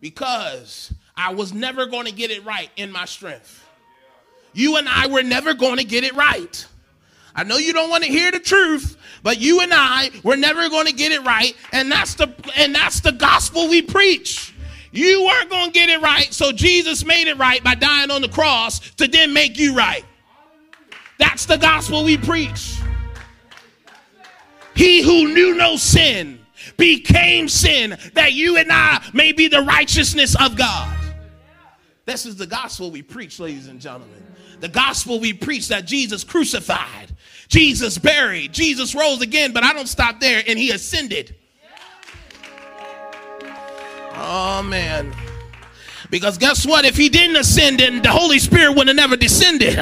because 0.00 0.92
I 1.16 1.32
was 1.32 1.52
never 1.52 1.86
going 1.86 2.06
to 2.06 2.12
get 2.12 2.30
it 2.30 2.44
right 2.44 2.70
in 2.76 2.92
my 2.92 3.04
strength. 3.04 3.64
You 4.52 4.76
and 4.76 4.88
I 4.88 5.06
were 5.06 5.22
never 5.22 5.54
going 5.54 5.78
to 5.78 5.84
get 5.84 6.04
it 6.04 6.14
right. 6.14 6.66
I 7.34 7.44
know 7.44 7.56
you 7.56 7.72
don't 7.72 7.90
want 7.90 8.04
to 8.04 8.10
hear 8.10 8.32
the 8.32 8.40
truth, 8.40 8.96
but 9.22 9.40
you 9.40 9.60
and 9.60 9.72
I 9.72 10.10
were 10.24 10.36
never 10.36 10.68
going 10.68 10.86
to 10.86 10.92
get 10.92 11.12
it 11.12 11.22
right, 11.22 11.54
and 11.72 11.90
that's 11.90 12.14
the 12.14 12.32
and 12.56 12.74
that's 12.74 13.00
the 13.00 13.12
gospel 13.12 13.68
we 13.68 13.82
preach. 13.82 14.52
You 14.92 15.24
weren't 15.24 15.48
going 15.48 15.66
to 15.66 15.72
get 15.72 15.88
it 15.88 16.00
right, 16.00 16.32
so 16.34 16.50
Jesus 16.50 17.04
made 17.04 17.28
it 17.28 17.38
right 17.38 17.62
by 17.62 17.76
dying 17.76 18.10
on 18.10 18.22
the 18.22 18.28
cross 18.28 18.80
to 18.96 19.06
then 19.06 19.32
make 19.32 19.56
you 19.56 19.76
right. 19.76 20.04
That's 21.18 21.46
the 21.46 21.56
gospel 21.56 22.02
we 22.02 22.16
preach. 22.16 22.79
He 24.80 25.02
who 25.02 25.34
knew 25.34 25.54
no 25.56 25.76
sin 25.76 26.40
became 26.78 27.50
sin 27.50 27.98
that 28.14 28.32
you 28.32 28.56
and 28.56 28.72
I 28.72 29.06
may 29.12 29.32
be 29.32 29.46
the 29.46 29.60
righteousness 29.60 30.34
of 30.40 30.56
God. 30.56 30.96
This 32.06 32.24
is 32.24 32.36
the 32.36 32.46
gospel 32.46 32.90
we 32.90 33.02
preach, 33.02 33.38
ladies 33.38 33.66
and 33.66 33.78
gentlemen. 33.78 34.24
The 34.60 34.70
gospel 34.70 35.20
we 35.20 35.34
preach 35.34 35.68
that 35.68 35.84
Jesus 35.84 36.24
crucified, 36.24 37.14
Jesus 37.48 37.98
buried, 37.98 38.54
Jesus 38.54 38.94
rose 38.94 39.20
again, 39.20 39.52
but 39.52 39.64
I 39.64 39.74
don't 39.74 39.86
stop 39.86 40.18
there, 40.18 40.42
and 40.46 40.58
he 40.58 40.70
ascended. 40.70 41.34
Oh, 44.14 44.62
man. 44.62 45.14
Because 46.10 46.38
guess 46.38 46.66
what? 46.66 46.84
If 46.84 46.96
he 46.96 47.08
didn't 47.08 47.36
ascend, 47.36 47.80
then 47.80 48.02
the 48.02 48.10
Holy 48.10 48.38
Spirit 48.38 48.76
would 48.76 48.88
have 48.88 48.96
never 48.96 49.16
descended. 49.16 49.78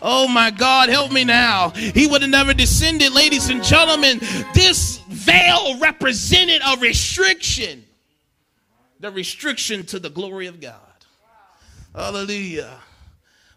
Oh 0.00 0.28
my 0.28 0.50
God, 0.50 0.88
help 0.88 1.10
me 1.10 1.24
now. 1.24 1.70
He 1.70 2.06
would 2.06 2.22
have 2.22 2.30
never 2.30 2.54
descended, 2.54 3.12
ladies 3.12 3.50
and 3.50 3.62
gentlemen. 3.62 4.18
This 4.54 4.98
veil 5.08 5.78
represented 5.78 6.62
a 6.64 6.78
restriction, 6.78 7.84
the 9.00 9.10
restriction 9.10 9.84
to 9.86 9.98
the 9.98 10.10
glory 10.10 10.46
of 10.46 10.60
God. 10.60 10.78
Hallelujah. 11.94 12.78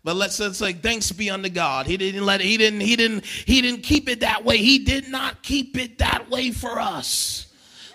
But 0.04 0.18
let's, 0.18 0.36
say 0.36 0.74
thanks 0.74 1.12
be 1.12 1.32
unto 1.32 1.50
God. 1.50 1.88
He 1.88 1.98
didn't 1.98 2.26
let 2.26 2.42
it, 2.42 2.46
he 2.46 2.58
didn't, 2.58 2.82
he 2.82 2.96
didn't, 2.96 3.26
he 3.26 3.62
didn't 3.62 3.82
keep 3.82 4.08
it 4.08 4.20
that 4.20 4.46
way. 4.46 4.58
He 4.58 4.80
did 4.80 5.10
not 5.10 5.42
keep 5.42 5.78
it 5.78 5.98
that 5.98 6.30
way 6.30 6.52
for 6.52 6.80
us. 6.80 7.48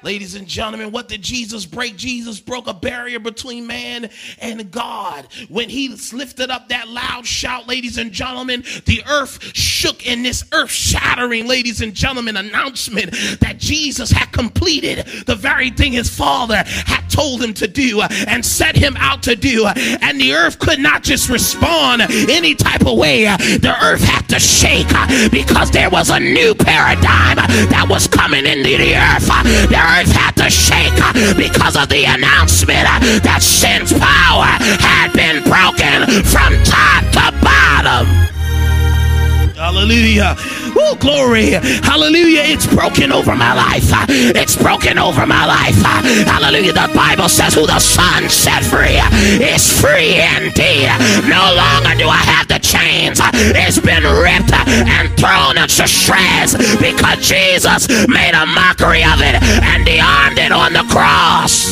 Ladies 0.02 0.34
and 0.34 0.46
gentlemen, 0.46 0.92
what 0.92 1.08
did 1.08 1.20
Jesus 1.20 1.66
break? 1.66 1.96
Jesus 1.96 2.40
broke 2.40 2.66
a 2.66 2.74
barrier 2.74 3.18
between 3.18 3.66
man 3.66 4.08
and 4.38 4.70
God. 4.70 5.28
When 5.48 5.68
he 5.68 5.88
lifted 6.12 6.50
up 6.50 6.68
that 6.68 6.88
loud 6.88 7.26
shout, 7.26 7.68
ladies 7.68 7.98
and 7.98 8.10
gentlemen, 8.10 8.64
the 8.86 9.02
earth 9.08 9.54
shook 9.54 10.06
in 10.06 10.22
this 10.22 10.44
earth 10.52 10.70
shattering, 10.70 11.46
ladies 11.46 11.82
and 11.82 11.94
gentlemen, 11.94 12.36
announcement 12.36 13.10
that 13.40 13.56
Jesus 13.58 14.10
had 14.10 14.32
completed 14.32 15.06
the 15.26 15.34
very 15.34 15.70
thing 15.70 15.92
his 15.92 16.08
father 16.08 16.62
had 16.66 17.06
told 17.08 17.42
him 17.42 17.52
to 17.54 17.68
do 17.68 18.00
and 18.00 18.44
set 18.44 18.76
him 18.76 18.96
out 18.98 19.22
to 19.24 19.36
do. 19.36 19.66
And 19.66 20.20
the 20.20 20.34
earth 20.34 20.58
could 20.58 20.80
not 20.80 21.02
just 21.02 21.28
respond 21.28 22.02
any 22.02 22.54
type 22.54 22.86
of 22.86 22.96
way. 22.96 23.24
The 23.24 23.76
earth 23.82 24.02
had 24.02 24.28
to 24.30 24.40
shake 24.40 24.88
because 25.30 25.70
there 25.70 25.90
was 25.90 26.08
a 26.08 26.18
new 26.18 26.54
paradigm 26.54 27.36
that 27.36 27.86
was 27.88 28.06
coming 28.06 28.46
into 28.46 28.76
the 28.78 28.96
earth. 28.96 29.26
The 29.70 29.89
earth 29.96 30.12
had 30.12 30.36
to 30.36 30.48
shake 30.50 30.94
uh, 31.02 31.34
because 31.36 31.76
of 31.76 31.88
the 31.88 32.04
announcement 32.04 32.86
uh, 32.86 33.00
that 33.26 33.42
sin's 33.42 33.92
power 33.92 34.50
had 34.78 35.12
been 35.12 35.42
broken 35.42 36.06
from 36.30 36.54
top 36.62 37.02
to 37.16 37.26
bottom. 37.42 38.06
Hallelujah. 39.56 40.36
Oh, 40.76 40.96
glory. 40.98 41.50
Hallelujah. 41.82 42.42
It's 42.44 42.66
broken 42.66 43.12
over 43.12 43.34
my 43.34 43.54
life. 43.54 43.88
It's 44.08 44.56
broken 44.56 44.98
over 44.98 45.26
my 45.26 45.46
life. 45.46 45.76
Hallelujah. 46.26 46.72
The 46.72 46.90
Bible 46.94 47.28
says, 47.28 47.54
Who 47.54 47.66
the 47.66 47.78
Son 47.78 48.28
set 48.28 48.62
free 48.64 49.00
is 49.42 49.66
free 49.80 50.20
indeed. 50.38 50.90
No 51.26 51.42
longer 51.54 51.94
do 51.98 52.08
I 52.08 52.22
have 52.24 52.48
the 52.48 52.58
chains. 52.58 53.20
It's 53.54 53.78
been 53.78 54.04
ripped 54.04 54.52
and 54.52 55.08
thrown 55.18 55.58
into 55.58 55.86
shreds 55.86 56.56
because 56.78 57.26
Jesus 57.26 57.88
made 58.08 58.34
a 58.34 58.46
mockery 58.46 59.04
of 59.04 59.20
it 59.20 59.36
and 59.42 59.86
he 59.86 60.00
armed 60.00 60.38
it 60.38 60.52
on 60.52 60.72
the 60.72 60.84
cross. 60.92 61.66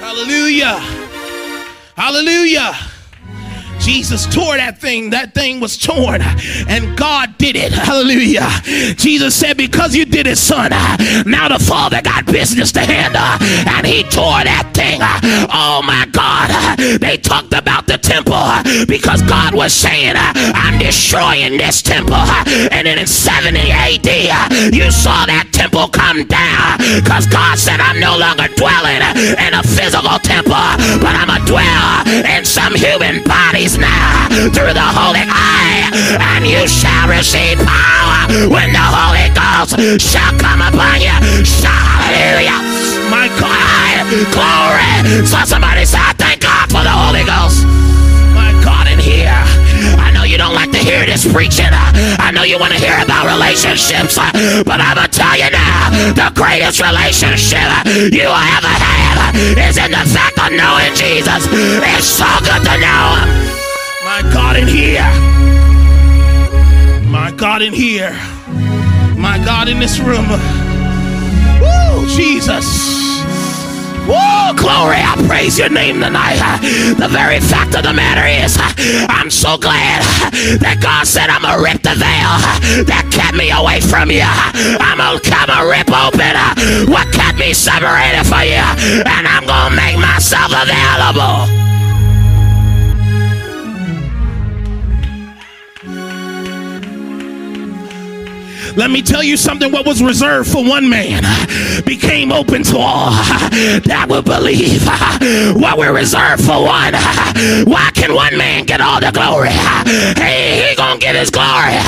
Hallelujah. 0.00 0.78
Hallelujah. 1.96 2.93
Jesus 3.84 4.24
tore 4.24 4.56
that 4.56 4.78
thing. 4.78 5.10
That 5.10 5.34
thing 5.34 5.60
was 5.60 5.76
torn, 5.76 6.22
and 6.22 6.96
God 6.96 7.36
did 7.36 7.54
it. 7.54 7.70
Hallelujah. 7.72 8.48
Jesus 8.96 9.34
said, 9.34 9.58
Because 9.58 9.94
you 9.94 10.06
did 10.06 10.26
it, 10.26 10.38
son, 10.38 10.70
now 11.26 11.48
the 11.48 11.62
Father 11.62 12.00
got 12.00 12.24
business 12.24 12.72
to 12.72 12.80
handle, 12.80 13.20
and 13.68 13.86
He 13.86 14.02
tore 14.04 14.40
that 14.40 14.72
thing. 14.72 15.00
Oh 15.52 15.82
my 15.84 16.06
God. 16.12 16.78
They 16.98 17.18
talked 17.18 17.52
about 17.52 17.86
the 17.86 17.98
temple 17.98 18.40
because 18.88 19.20
God 19.22 19.54
was 19.54 19.72
saying, 19.72 20.14
I'm 20.16 20.78
destroying 20.78 21.58
this 21.58 21.82
temple. 21.82 22.24
And 22.72 22.86
then 22.86 22.98
in 22.98 23.06
70 23.06 23.58
AD, 23.58 24.72
you 24.72 24.90
saw 24.90 25.26
that 25.26 25.50
temple 25.52 25.88
come 25.88 26.24
down 26.24 26.78
because 27.04 27.26
God 27.26 27.58
said, 27.58 27.80
I'm 27.80 28.00
no 28.00 28.16
longer 28.16 28.48
dwelling 28.56 29.04
in 29.36 29.52
a 29.52 29.62
physical 29.62 30.16
temple, 30.24 30.64
but 31.04 31.12
I'm 31.12 31.28
a 31.28 31.44
dwell 31.44 32.08
in 32.24 32.44
some 32.44 32.74
human 32.74 33.22
bodies 33.24 33.73
now 33.78 34.28
through 34.54 34.74
the 34.74 34.88
Holy 34.94 35.24
Eye, 35.24 35.90
and 36.34 36.46
you 36.46 36.66
shall 36.66 37.08
receive 37.08 37.58
power 37.58 38.48
when 38.50 38.72
the 38.72 38.82
Holy 38.82 39.28
Ghost 39.34 39.78
shall 40.00 40.32
come 40.38 40.60
upon 40.62 41.00
you. 41.00 41.14
Hallelujah. 41.54 42.60
My 43.10 43.28
God, 43.38 44.04
glory. 44.32 45.26
So 45.26 45.38
somebody 45.44 45.84
say, 45.84 46.00
thank 46.18 46.40
God 46.42 46.70
for 46.70 46.82
the 46.82 46.92
Holy 46.92 47.24
Ghost. 47.24 47.64
My 48.34 48.50
God, 48.64 48.88
in 48.88 48.98
here. 48.98 49.34
I 49.98 50.10
know 50.12 50.24
you 50.24 50.38
don't 50.38 50.54
like 50.54 50.70
to 50.72 50.78
hear 50.78 51.04
this 51.04 51.30
preaching. 51.30 51.68
I 51.70 52.30
know 52.32 52.42
you 52.42 52.58
want 52.58 52.72
to 52.72 52.78
hear 52.78 52.96
about 53.02 53.26
relationships, 53.26 54.16
but 54.16 54.80
I'm 54.80 54.96
going 54.96 55.08
to 55.08 55.12
tell 55.12 55.36
you 55.36 55.50
now 55.50 55.90
the 56.14 56.32
greatest 56.34 56.80
relationship 56.80 57.68
you 58.10 58.24
will 58.24 58.44
ever 58.56 58.72
have 58.72 59.36
is 59.36 59.76
in 59.76 59.90
the 59.90 60.04
fact 60.08 60.38
of 60.38 60.52
knowing 60.52 60.94
Jesus. 60.94 61.46
It's 61.50 62.06
so 62.06 62.28
good 62.40 62.62
to 62.64 62.74
know 62.80 63.04
Him. 63.20 63.63
My 64.14 64.22
God 64.32 64.56
in 64.56 64.68
here. 64.68 65.02
My 67.10 67.32
God 67.36 67.62
in 67.62 67.72
here. 67.72 68.12
My 69.18 69.42
God 69.44 69.66
in 69.66 69.80
this 69.80 69.98
room. 69.98 70.30
Woo, 71.58 72.06
Jesus. 72.06 72.62
Woo, 74.06 74.54
glory. 74.54 75.02
I 75.02 75.20
praise 75.26 75.58
your 75.58 75.68
name 75.68 75.98
tonight. 76.00 76.38
The 76.96 77.08
very 77.10 77.40
fact 77.40 77.74
of 77.74 77.82
the 77.82 77.92
matter 77.92 78.22
is, 78.22 78.56
I'm 79.10 79.30
so 79.30 79.58
glad 79.58 80.06
that 80.62 80.78
God 80.80 81.08
said 81.08 81.28
I'm 81.28 81.42
going 81.42 81.58
to 81.58 81.64
rip 81.64 81.82
the 81.82 81.98
veil 81.98 82.86
that 82.86 83.10
kept 83.10 83.34
me 83.34 83.50
away 83.50 83.80
from 83.80 84.14
you. 84.14 84.22
I'm 84.78 85.02
going 85.02 85.18
to 85.26 85.66
rip 85.66 85.90
open 85.90 86.38
what 86.86 87.10
kept 87.10 87.36
me 87.42 87.52
separated 87.52 88.22
from 88.30 88.46
you. 88.46 88.62
And 89.10 89.26
I'm 89.26 89.42
going 89.42 89.70
to 89.70 89.74
make 89.74 89.98
myself 89.98 90.54
available. 90.54 91.73
Let 98.76 98.90
me 98.90 99.02
tell 99.02 99.22
you 99.22 99.36
something 99.36 99.70
what 99.70 99.86
was 99.86 100.02
reserved 100.02 100.50
for 100.50 100.64
one 100.64 100.88
man 100.88 101.22
became 101.84 102.32
open 102.32 102.64
to 102.64 102.78
all 102.78 103.10
that 103.10 104.06
will 104.08 104.22
believe. 104.22 104.84
What 105.60 105.78
we're 105.78 105.94
reserved 105.94 106.44
for 106.44 106.60
one. 106.60 106.94
Why 107.64 107.90
can 107.94 108.14
one 108.14 108.36
man 108.36 108.64
get 108.64 108.80
all 108.80 108.98
the 109.00 109.12
glory? 109.12 109.50
Hey, 109.50 110.68
he 110.68 110.76
gonna 110.76 110.98
get 110.98 111.14
his 111.14 111.30
glory 111.30 111.78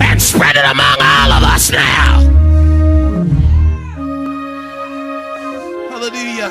and 0.00 0.20
spread 0.20 0.56
it 0.56 0.64
among 0.64 0.96
all 1.00 1.32
of 1.32 1.42
us 1.44 1.70
now. 1.70 2.20
Hallelujah. 5.90 6.50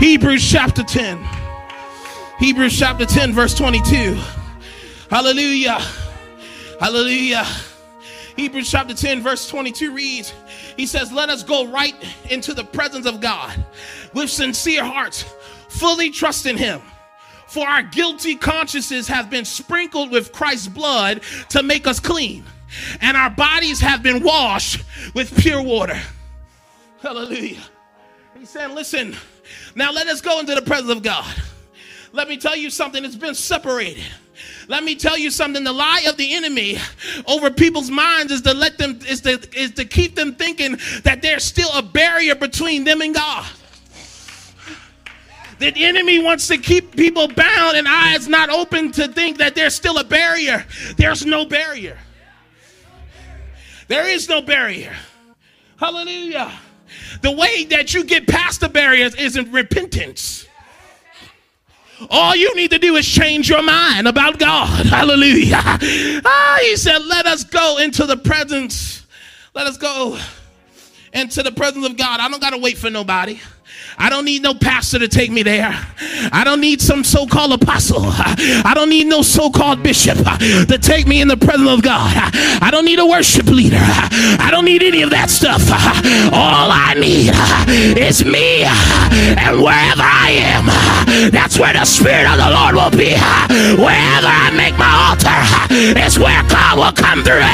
Hebrews 0.00 0.50
chapter 0.50 0.82
10. 0.82 1.18
Hebrews 2.40 2.76
chapter 2.76 3.06
10, 3.06 3.32
verse 3.32 3.54
22. 3.54 4.18
Hallelujah. 5.08 5.78
Hallelujah. 6.80 7.46
Hebrews 8.36 8.70
chapter 8.70 8.94
10, 8.94 9.22
verse 9.22 9.48
22 9.48 9.92
reads, 9.92 10.34
He 10.76 10.86
says, 10.86 11.10
Let 11.10 11.30
us 11.30 11.42
go 11.42 11.66
right 11.66 11.94
into 12.30 12.52
the 12.52 12.64
presence 12.64 13.06
of 13.06 13.20
God 13.20 13.64
with 14.12 14.28
sincere 14.28 14.84
hearts, 14.84 15.22
fully 15.68 16.10
trusting 16.10 16.58
Him. 16.58 16.82
For 17.46 17.66
our 17.66 17.82
guilty 17.82 18.36
consciences 18.36 19.08
have 19.08 19.30
been 19.30 19.44
sprinkled 19.44 20.10
with 20.10 20.32
Christ's 20.32 20.68
blood 20.68 21.22
to 21.50 21.62
make 21.62 21.86
us 21.86 21.98
clean, 21.98 22.44
and 23.00 23.16
our 23.16 23.30
bodies 23.30 23.80
have 23.80 24.02
been 24.02 24.22
washed 24.22 24.84
with 25.14 25.34
pure 25.40 25.62
water. 25.62 25.98
Hallelujah. 27.00 27.62
He's 28.38 28.50
saying, 28.50 28.74
Listen, 28.74 29.16
now 29.74 29.92
let 29.92 30.08
us 30.08 30.20
go 30.20 30.40
into 30.40 30.54
the 30.54 30.62
presence 30.62 30.90
of 30.90 31.02
God. 31.02 31.26
Let 32.12 32.28
me 32.28 32.36
tell 32.36 32.56
you 32.56 32.68
something, 32.68 33.04
it's 33.04 33.16
been 33.16 33.34
separated. 33.34 34.04
Let 34.68 34.84
me 34.84 34.94
tell 34.94 35.16
you 35.16 35.30
something. 35.30 35.64
The 35.64 35.72
lie 35.72 36.04
of 36.08 36.16
the 36.16 36.34
enemy 36.34 36.78
over 37.26 37.50
people's 37.50 37.90
minds 37.90 38.32
is 38.32 38.42
to 38.42 38.54
let 38.54 38.78
them 38.78 38.98
is 39.08 39.20
to 39.22 39.40
is 39.58 39.72
to 39.72 39.84
keep 39.84 40.14
them 40.14 40.34
thinking 40.34 40.78
that 41.04 41.22
there's 41.22 41.44
still 41.44 41.70
a 41.74 41.82
barrier 41.82 42.34
between 42.34 42.84
them 42.84 43.00
and 43.00 43.14
God. 43.14 43.46
The 45.58 45.72
enemy 45.84 46.22
wants 46.22 46.48
to 46.48 46.58
keep 46.58 46.94
people 46.96 47.28
bound 47.28 47.76
and 47.76 47.88
eyes 47.88 48.28
not 48.28 48.50
open 48.50 48.92
to 48.92 49.08
think 49.08 49.38
that 49.38 49.54
there's 49.54 49.74
still 49.74 49.98
a 49.98 50.04
barrier. 50.04 50.66
There's 50.96 51.24
no 51.24 51.46
barrier. 51.46 51.98
There 53.88 54.06
is 54.06 54.28
no 54.28 54.42
barrier. 54.42 54.94
Hallelujah. 55.78 56.52
The 57.22 57.30
way 57.32 57.64
that 57.64 57.94
you 57.94 58.04
get 58.04 58.26
past 58.26 58.60
the 58.60 58.68
barriers 58.68 59.14
isn't 59.14 59.50
repentance. 59.52 60.45
All 62.10 62.36
you 62.36 62.54
need 62.54 62.70
to 62.72 62.78
do 62.78 62.96
is 62.96 63.06
change 63.06 63.48
your 63.48 63.62
mind 63.62 64.06
about 64.06 64.38
God. 64.38 64.86
Hallelujah. 64.86 65.62
Ah, 65.62 66.58
he 66.62 66.76
said, 66.76 66.98
Let 67.04 67.26
us 67.26 67.44
go 67.44 67.78
into 67.78 68.06
the 68.06 68.16
presence. 68.16 69.06
Let 69.54 69.66
us 69.66 69.78
go 69.78 70.18
into 71.12 71.42
the 71.42 71.52
presence 71.52 71.86
of 71.86 71.96
God. 71.96 72.20
I 72.20 72.28
don't 72.28 72.40
got 72.40 72.50
to 72.50 72.58
wait 72.58 72.76
for 72.76 72.90
nobody. 72.90 73.40
I 73.98 74.10
don't 74.10 74.24
need 74.24 74.42
no 74.42 74.54
pastor 74.54 74.98
to 74.98 75.08
take 75.08 75.30
me 75.30 75.42
there. 75.42 75.74
I 76.32 76.42
don't 76.44 76.60
need 76.60 76.80
some 76.80 77.04
so 77.04 77.26
called 77.26 77.52
apostle. 77.52 78.02
I 78.02 78.72
don't 78.74 78.90
need 78.90 79.06
no 79.06 79.22
so 79.22 79.50
called 79.50 79.82
bishop 79.82 80.18
to 80.18 80.78
take 80.80 81.06
me 81.06 81.20
in 81.20 81.28
the 81.28 81.36
presence 81.36 81.70
of 81.70 81.82
God. 81.82 82.12
I 82.62 82.70
don't 82.70 82.84
need 82.84 82.98
a 82.98 83.06
worship 83.06 83.46
leader. 83.46 83.78
I 83.80 84.48
don't 84.50 84.64
need 84.64 84.82
any 84.82 85.02
of 85.02 85.10
that 85.10 85.30
stuff. 85.30 85.62
All 86.32 86.68
I 86.70 86.94
need 86.94 87.32
is 87.96 88.24
me. 88.24 88.64
And 88.64 89.62
wherever 89.62 90.04
I 90.04 90.30
am, 90.44 91.30
that's 91.30 91.58
where 91.58 91.72
the 91.72 91.84
Spirit 91.84 92.26
of 92.26 92.36
the 92.36 92.50
Lord 92.50 92.74
will 92.74 92.90
be. 92.90 93.16
Wherever 93.80 94.28
I 94.28 94.52
make 94.52 94.76
my 94.76 94.92
altar, 95.08 95.36
is 96.00 96.18
where 96.18 96.42
God 96.48 96.78
will 96.78 96.92
come 96.92 97.22
through. 97.22 97.44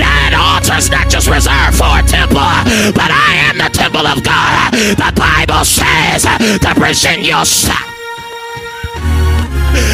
That 0.00 0.32
altar's 0.32 0.90
not 0.90 1.08
just 1.10 1.28
reserved 1.28 1.76
for 1.76 1.90
a 1.90 2.02
temple, 2.06 2.48
but 2.96 3.10
I 3.12 3.50
am 3.50 3.58
the 3.58 3.70
temple 3.72 4.06
of 4.06 4.22
God. 4.24 4.72
The 4.72 5.12
Bible 5.14 5.55
says 5.64 6.22
to 6.60 6.74
present 6.74 7.22
yourself. 7.22 7.96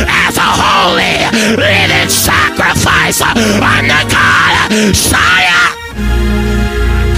as 0.08 0.36
a 0.36 0.50
holy 0.62 1.18
living 1.56 2.08
sacrifice 2.08 3.20
unto 3.20 3.98
God. 4.08 4.70
Fire! 4.94 5.64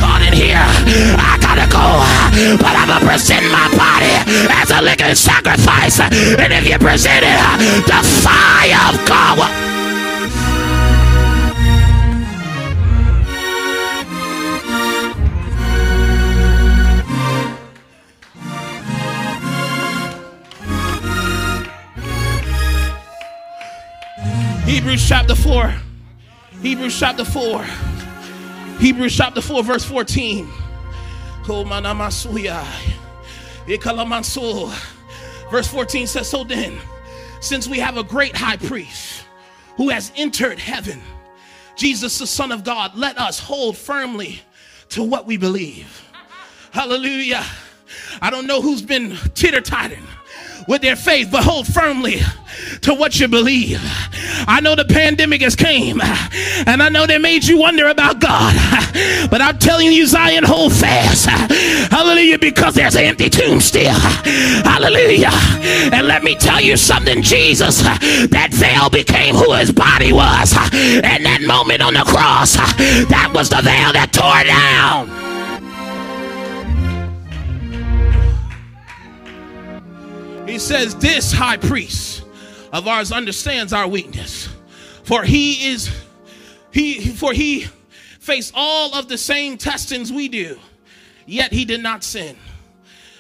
God 0.01 0.23
in 0.27 0.33
here. 0.33 0.65
I 1.19 1.37
gotta 1.41 1.67
go, 1.69 1.85
but 2.59 2.75
I'm 2.75 2.89
gonna 2.89 3.05
present 3.05 3.45
my 3.53 3.69
body 3.77 4.15
as 4.61 4.71
a 4.71 4.81
living 4.83 5.15
sacrifice. 5.15 6.01
And 6.01 6.53
if 6.53 6.69
you 6.69 6.79
present 6.79 7.25
it, 7.25 7.87
the 7.87 8.01
fire 8.25 8.81
of 8.89 9.07
God. 9.07 9.74
Hebrews 24.65 25.07
chapter 25.07 25.35
4. 25.35 25.75
Hebrews 26.63 26.99
chapter 26.99 27.23
4. 27.23 27.67
Hebrews 28.79 29.15
chapter 29.15 29.43
4, 29.43 29.63
verse 29.63 29.85
14. 29.85 30.49
Verse 35.51 35.69
14 35.69 36.07
says, 36.07 36.31
So 36.31 36.45
then, 36.45 36.79
since 37.43 37.69
we 37.69 37.79
have 37.79 37.99
a 37.99 38.03
great 38.03 38.35
high 38.35 38.57
priest 38.57 39.25
who 39.77 39.91
has 39.91 40.11
entered 40.17 40.59
heaven, 40.59 41.03
Jesus, 41.77 42.19
the 42.19 42.27
Son 42.27 42.51
of 42.51 42.65
God, 42.65 42.97
let 42.97 43.19
us 43.19 43.39
hold 43.39 43.77
firmly 43.77 44.41
to 44.89 45.03
what 45.03 45.27
we 45.27 45.37
believe. 45.37 46.03
Hallelujah. 46.71 47.45
I 48.23 48.31
don't 48.31 48.47
know 48.47 48.63
who's 48.63 48.81
been 48.81 49.19
titter 49.35 49.61
totting 49.61 50.07
with 50.67 50.83
their 50.83 50.97
faith, 50.97 51.29
but 51.31 51.45
hold 51.45 51.67
firmly 51.67 52.21
to 52.83 52.95
what 52.95 53.19
you 53.19 53.29
believe. 53.29 53.81
I 54.47 54.61
know 54.61 54.75
the 54.75 54.85
pandemic 54.85 55.43
has 55.43 55.57
came 55.57 56.01
and 56.01 56.83
I 56.83 56.89
know 56.89 57.07
they 57.07 57.19
made 57.19 57.45
you 57.45 57.59
wonder 57.59 57.89
about 57.89 58.21
God, 58.21 58.55
but 59.31 59.41
I'm 59.41 59.59
telling 59.59 59.93
you, 59.93 60.07
Zion, 60.07 60.45
hold 60.45 60.73
fast. 60.73 61.27
Hallelujah, 61.91 62.39
because 62.39 62.75
there's 62.75 62.95
an 62.97 63.05
empty 63.05 63.29
tomb 63.29 63.61
still. 63.61 63.93
Hallelujah. 63.93 65.31
And 65.93 66.07
let 66.07 66.23
me 66.23 66.35
tell 66.35 66.61
you 66.61 66.77
something, 66.77 67.23
Jesus, 67.23 67.83
that 67.83 68.49
veil 68.53 68.91
became 68.91 69.35
who 69.35 69.53
his 69.55 69.73
body 69.73 70.13
was. 70.13 70.55
And 70.55 71.25
that 71.25 71.43
moment 71.47 71.83
on 71.83 71.95
the 71.95 72.05
cross, 72.05 72.57
that 72.57 73.33
was 73.35 73.49
the 73.49 73.63
veil 73.63 73.93
that 73.93 74.13
tore 74.13 74.45
down. 74.45 75.34
He 80.55 80.61
says, 80.61 80.95
This 80.95 81.33
high 81.33 81.57
priest 81.57 82.23
of 82.73 82.87
ours 82.87 83.11
understands 83.11 83.73
our 83.73 83.89
weakness. 83.89 84.49
For 85.03 85.25
he 85.25 85.73
is, 85.73 85.91
he, 86.71 87.09
for 87.09 87.33
he 87.33 87.63
faced 88.21 88.53
all 88.55 88.95
of 88.95 89.09
the 89.09 89.19
same 89.19 89.59
testings 89.59 90.13
we 90.13 90.29
do, 90.29 90.57
yet 91.27 91.53
he 91.53 91.65
did 91.65 91.83
not 91.83 92.05
sin. 92.05 92.37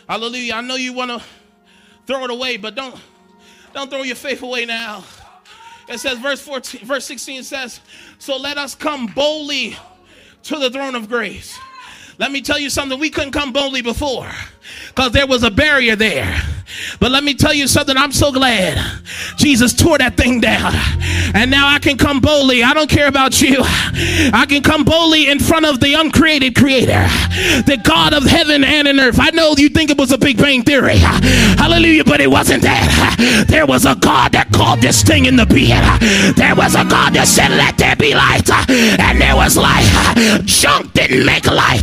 Hallelujah. 0.08 0.54
I 0.54 0.60
know 0.60 0.76
you 0.76 0.92
want 0.92 1.10
to 1.10 1.26
throw 2.06 2.22
it 2.22 2.30
away, 2.30 2.56
but 2.56 2.76
don't, 2.76 2.94
don't 3.72 3.90
throw 3.90 4.02
your 4.02 4.14
faith 4.14 4.40
away 4.40 4.64
now. 4.64 5.02
It 5.88 5.98
says, 5.98 6.20
verse 6.20 6.40
14, 6.40 6.86
verse 6.86 7.04
16 7.04 7.42
says, 7.42 7.80
So 8.20 8.36
let 8.36 8.58
us 8.58 8.76
come 8.76 9.06
boldly 9.08 9.76
to 10.44 10.58
the 10.60 10.70
throne 10.70 10.94
of 10.94 11.08
grace. 11.08 11.58
Let 12.16 12.30
me 12.30 12.42
tell 12.42 12.60
you 12.60 12.70
something, 12.70 12.96
we 12.96 13.10
couldn't 13.10 13.32
come 13.32 13.52
boldly 13.52 13.82
before 13.82 14.30
because 14.86 15.10
there 15.10 15.26
was 15.26 15.42
a 15.42 15.50
barrier 15.50 15.96
there. 15.96 16.40
But 17.00 17.10
let 17.10 17.24
me 17.24 17.34
tell 17.34 17.54
you 17.54 17.66
something, 17.66 17.96
I'm 17.96 18.12
so 18.12 18.32
glad 18.32 18.78
Jesus 19.36 19.72
tore 19.72 19.98
that 19.98 20.16
thing 20.16 20.40
down. 20.40 20.72
And 21.34 21.50
now 21.50 21.68
I 21.68 21.78
can 21.78 21.96
come 21.96 22.20
boldly. 22.20 22.62
I 22.62 22.74
don't 22.74 22.90
care 22.90 23.08
about 23.08 23.40
you. 23.40 23.56
I 23.60 24.46
can 24.48 24.62
come 24.62 24.84
boldly 24.84 25.30
in 25.30 25.38
front 25.38 25.66
of 25.66 25.80
the 25.80 25.94
uncreated 25.94 26.54
creator, 26.54 27.06
the 27.66 27.80
God 27.82 28.14
of 28.14 28.24
heaven 28.24 28.64
and 28.64 28.88
in 28.88 29.00
earth. 29.00 29.18
I 29.20 29.30
know 29.30 29.54
you 29.56 29.68
think 29.68 29.90
it 29.90 29.98
was 29.98 30.12
a 30.12 30.18
Big 30.18 30.38
Bang 30.38 30.62
Theory. 30.62 30.98
Hallelujah, 30.98 32.04
but 32.04 32.20
it 32.20 32.30
wasn't 32.30 32.62
that. 32.62 33.46
There 33.48 33.66
was 33.66 33.84
a 33.84 33.94
God 33.94 34.32
that 34.32 34.50
called 34.52 34.80
this 34.80 35.02
thing 35.02 35.26
in 35.26 35.36
the 35.36 35.46
being. 35.46 35.82
There 36.36 36.54
was 36.54 36.74
a 36.74 36.84
God 36.84 37.14
that 37.14 37.28
said, 37.28 37.50
Let 37.50 37.78
there 37.78 37.96
be 37.96 38.14
light. 38.14 38.48
And 38.50 39.20
there 39.20 39.36
was 39.36 39.56
light. 39.56 39.86
Junk 40.44 40.92
didn't 40.92 41.24
make 41.24 41.46
light. 41.46 41.82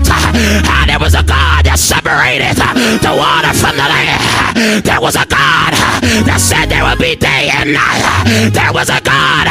There 0.88 1.00
was 1.00 1.14
a 1.16 1.24
God 1.24 1.66
that 1.66 1.80
separated 1.80 2.56
the 3.02 3.14
water 3.16 3.54
from 3.56 3.76
the 3.78 3.88
land. 3.88 4.81
There 4.84 5.00
was 5.00 5.16
a 5.16 5.26
God 5.28 5.81
that 6.28 6.40
said 6.42 6.68
there 6.70 6.84
would 6.84 7.00
be 7.00 7.16
day 7.16 7.50
and 7.54 7.74
night. 7.74 8.04
There 8.54 8.74
was 8.74 8.90
a 8.90 9.00
God 9.02 9.46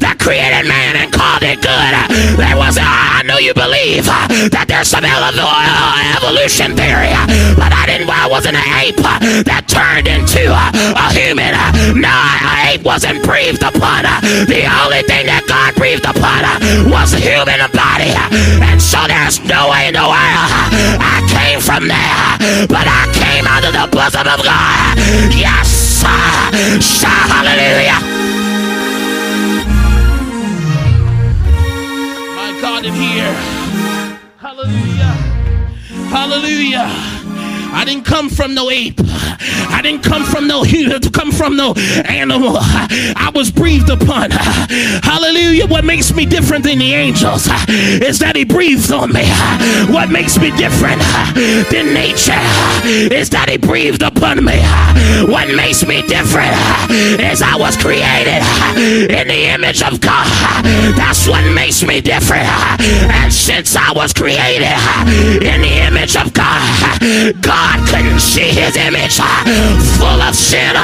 that 0.00 0.16
created 0.18 0.66
man 0.68 0.96
and 0.96 1.12
called 1.12 1.42
it 1.42 1.60
good. 1.60 1.92
There 2.38 2.56
was, 2.56 2.78
I 2.80 3.22
know 3.26 3.38
you 3.38 3.54
believe 3.54 4.06
that 4.50 4.66
there's 4.68 4.88
some 4.88 5.04
uh, 5.04 6.16
evolution 6.16 6.76
theory, 6.76 7.12
but 7.58 7.70
I 7.72 7.84
didn't, 7.86 8.08
I 8.10 8.26
wasn't 8.26 8.56
an 8.56 8.68
ape 8.80 8.98
that 9.44 9.66
turned 9.68 10.08
into 10.08 10.48
a 10.50 11.06
human. 11.12 11.52
No, 11.98 12.10
an 12.10 12.74
ape 12.74 12.82
wasn't 12.82 13.22
breathed 13.24 13.62
upon. 13.62 14.04
The 14.48 14.64
only 14.84 15.02
thing 15.04 15.26
that 15.28 15.44
God 15.46 15.74
breathed 15.76 16.04
upon 16.06 16.44
was 16.90 17.12
a 17.14 17.20
human 17.20 17.60
body. 17.72 18.12
And 18.64 18.80
so 18.80 18.98
there's 19.06 19.40
no 19.44 19.70
way 19.70 19.88
in 19.88 19.94
the 19.94 20.04
world 20.06 20.48
I 21.00 21.20
came 21.30 21.60
from 21.60 21.88
there, 21.88 22.66
but 22.68 22.86
I 22.88 23.08
came 23.14 23.46
out 23.46 23.64
of 23.64 23.72
the 23.74 23.86
bosom 23.92 24.26
of 24.26 24.40
God. 24.42 24.96
Yes, 25.34 25.68
hallelujah. 27.32 28.00
My 32.36 32.50
God 32.60 32.84
in 32.84 32.94
here. 32.94 33.34
Hallelujah. 34.38 35.14
Hallelujah. 36.10 37.23
I 37.74 37.84
didn't 37.84 38.04
come 38.04 38.28
from 38.28 38.54
no 38.54 38.70
ape. 38.70 39.00
I 39.00 39.80
didn't 39.82 40.04
come 40.04 40.24
from 40.24 40.46
no 40.46 40.64
to 40.64 41.10
come 41.12 41.32
from 41.32 41.56
no 41.56 41.74
animal. 41.74 42.56
I 42.58 43.30
was 43.34 43.50
breathed 43.50 43.90
upon. 43.90 44.30
Hallelujah. 44.30 45.66
What 45.66 45.84
makes 45.84 46.14
me 46.14 46.24
different 46.24 46.64
than 46.64 46.78
the 46.78 46.94
angels 46.94 47.48
is 47.68 48.18
that 48.20 48.36
he 48.36 48.44
breathed 48.44 48.92
on 48.92 49.12
me. 49.12 49.26
What 49.92 50.10
makes 50.10 50.38
me 50.38 50.50
different 50.56 51.02
than 51.70 51.92
nature 51.92 52.38
is 53.12 53.30
that 53.30 53.48
he 53.48 53.56
breathed 53.56 54.02
upon 54.02 54.44
me. 54.44 54.60
What 55.30 55.48
makes 55.54 55.84
me 55.84 56.02
different 56.06 56.54
is 57.20 57.42
I 57.42 57.56
was 57.56 57.76
created 57.76 58.42
in 59.10 59.28
the 59.28 59.50
image 59.50 59.82
of 59.82 60.00
God. 60.00 60.26
That's 60.96 61.26
what 61.26 61.44
makes 61.52 61.82
me 61.82 62.00
different. 62.00 62.46
And 63.10 63.32
since 63.32 63.74
I 63.76 63.92
was 63.92 64.12
created 64.12 64.78
in 65.42 65.60
the 65.60 65.74
image 65.88 66.16
of 66.16 66.32
God, 66.32 66.62
God 67.42 67.63
God 67.64 67.80
couldn't 67.88 68.20
see 68.20 68.52
his 68.52 68.76
image 68.76 69.16
full 69.96 70.20
of 70.20 70.34
sin. 70.36 70.76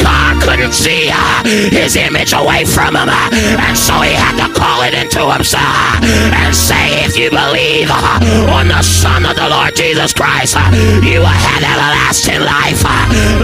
God 0.00 0.40
couldn't 0.40 0.72
see 0.72 1.10
uh, 1.12 1.44
his 1.68 1.96
image 1.96 2.32
away 2.32 2.64
from 2.64 2.96
him. 2.96 3.08
And 3.12 3.76
so 3.76 3.92
he 4.00 4.16
had 4.16 4.40
to 4.40 4.48
call 4.58 4.80
it 4.88 4.94
into 4.94 5.20
himself 5.28 6.00
and 6.00 6.54
say, 6.56 7.04
if 7.04 7.12
you 7.20 7.28
believe 7.28 7.88
uh, 7.92 8.56
on 8.56 8.68
the 8.68 8.80
Son 8.80 9.26
of 9.26 9.36
the 9.36 9.48
Lord 9.48 9.76
Jesus 9.76 10.14
Christ, 10.14 10.56
uh, 10.56 10.64
you 11.04 11.20
will 11.20 11.26
have 11.52 11.60
everlasting 11.62 12.40
life, 12.40 12.80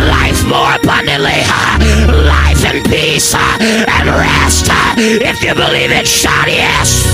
life 0.00 0.40
more 0.48 0.72
abundantly, 0.80 1.44
life 2.24 2.64
and 2.64 2.80
peace 2.88 3.34
and 3.60 4.08
rest. 4.08 4.72
If 4.96 5.42
you 5.44 5.52
believe 5.54 5.90
it, 5.92 6.06
shout 6.08 6.48
yes. 6.48 7.04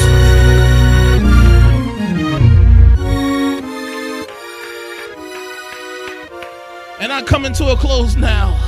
I'm 7.20 7.26
coming 7.26 7.52
to 7.52 7.66
a 7.66 7.76
close 7.76 8.16
now. 8.16 8.58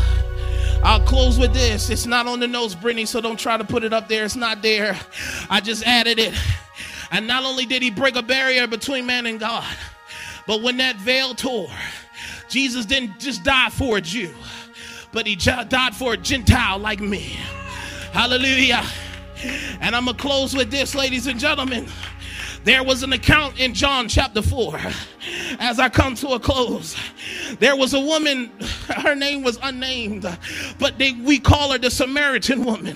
I'll 0.85 1.01
close 1.01 1.39
with 1.39 1.55
this. 1.55 1.89
It's 1.89 2.05
not 2.05 2.27
on 2.27 2.39
the 2.39 2.47
notes, 2.47 2.75
Brittany, 2.75 3.07
so 3.07 3.19
don't 3.19 3.41
try 3.41 3.57
to 3.57 3.65
put 3.65 3.83
it 3.83 3.95
up 3.95 4.09
there. 4.09 4.27
It's 4.27 4.37
not 4.37 4.61
there. 4.61 4.95
I 5.49 5.61
just 5.61 5.87
added 5.87 6.19
it. 6.19 6.35
And 7.11 7.27
not 7.27 7.45
only 7.45 7.65
did 7.65 7.81
he 7.81 7.91
break 7.91 8.15
a 8.15 8.23
barrier 8.23 8.67
between 8.67 9.07
man 9.07 9.25
and 9.25 9.41
God, 9.41 9.65
but 10.47 10.61
when 10.61 10.77
that 10.77 10.97
veil 10.97 11.35
tore, 11.35 11.71
Jesus 12.51 12.85
didn't 12.85 13.19
just 13.19 13.43
die 13.43 13.71
for 13.71 13.97
a 13.97 14.01
Jew, 14.03 14.35
but 15.13 15.27
he 15.27 15.35
died 15.35 15.97
for 15.97 16.13
a 16.13 16.19
Gentile 16.19 16.79
like 16.79 17.01
me. 17.01 17.39
Hallelujah. 18.13 18.85
And 19.81 19.97
I'm 19.97 20.05
going 20.05 20.15
to 20.19 20.23
close 20.23 20.55
with 20.55 20.71
this, 20.71 20.95
ladies 20.95 21.27
and 21.27 21.41
gentlemen. 21.41 21.89
There 22.65 22.85
was 22.85 23.03
an 23.03 23.13
account 23.13 23.59
in 23.59 23.75
John 23.75 24.09
chapter 24.09 24.41
4 24.41 24.79
as 25.59 25.79
I 25.79 25.89
come 25.89 26.15
to 26.17 26.29
a 26.29 26.41
close. 26.41 26.97
There 27.59 27.77
was 27.77 27.95
a 27.95 28.01
woman, 28.01 28.51
her 28.89 29.15
name 29.15 29.43
was 29.43 29.59
unnamed, 29.63 30.27
but 30.79 30.99
they, 30.99 31.13
we 31.13 31.39
call 31.39 31.73
her 31.73 31.79
the 31.79 31.91
Samaritan 31.91 32.65
woman. 32.65 32.95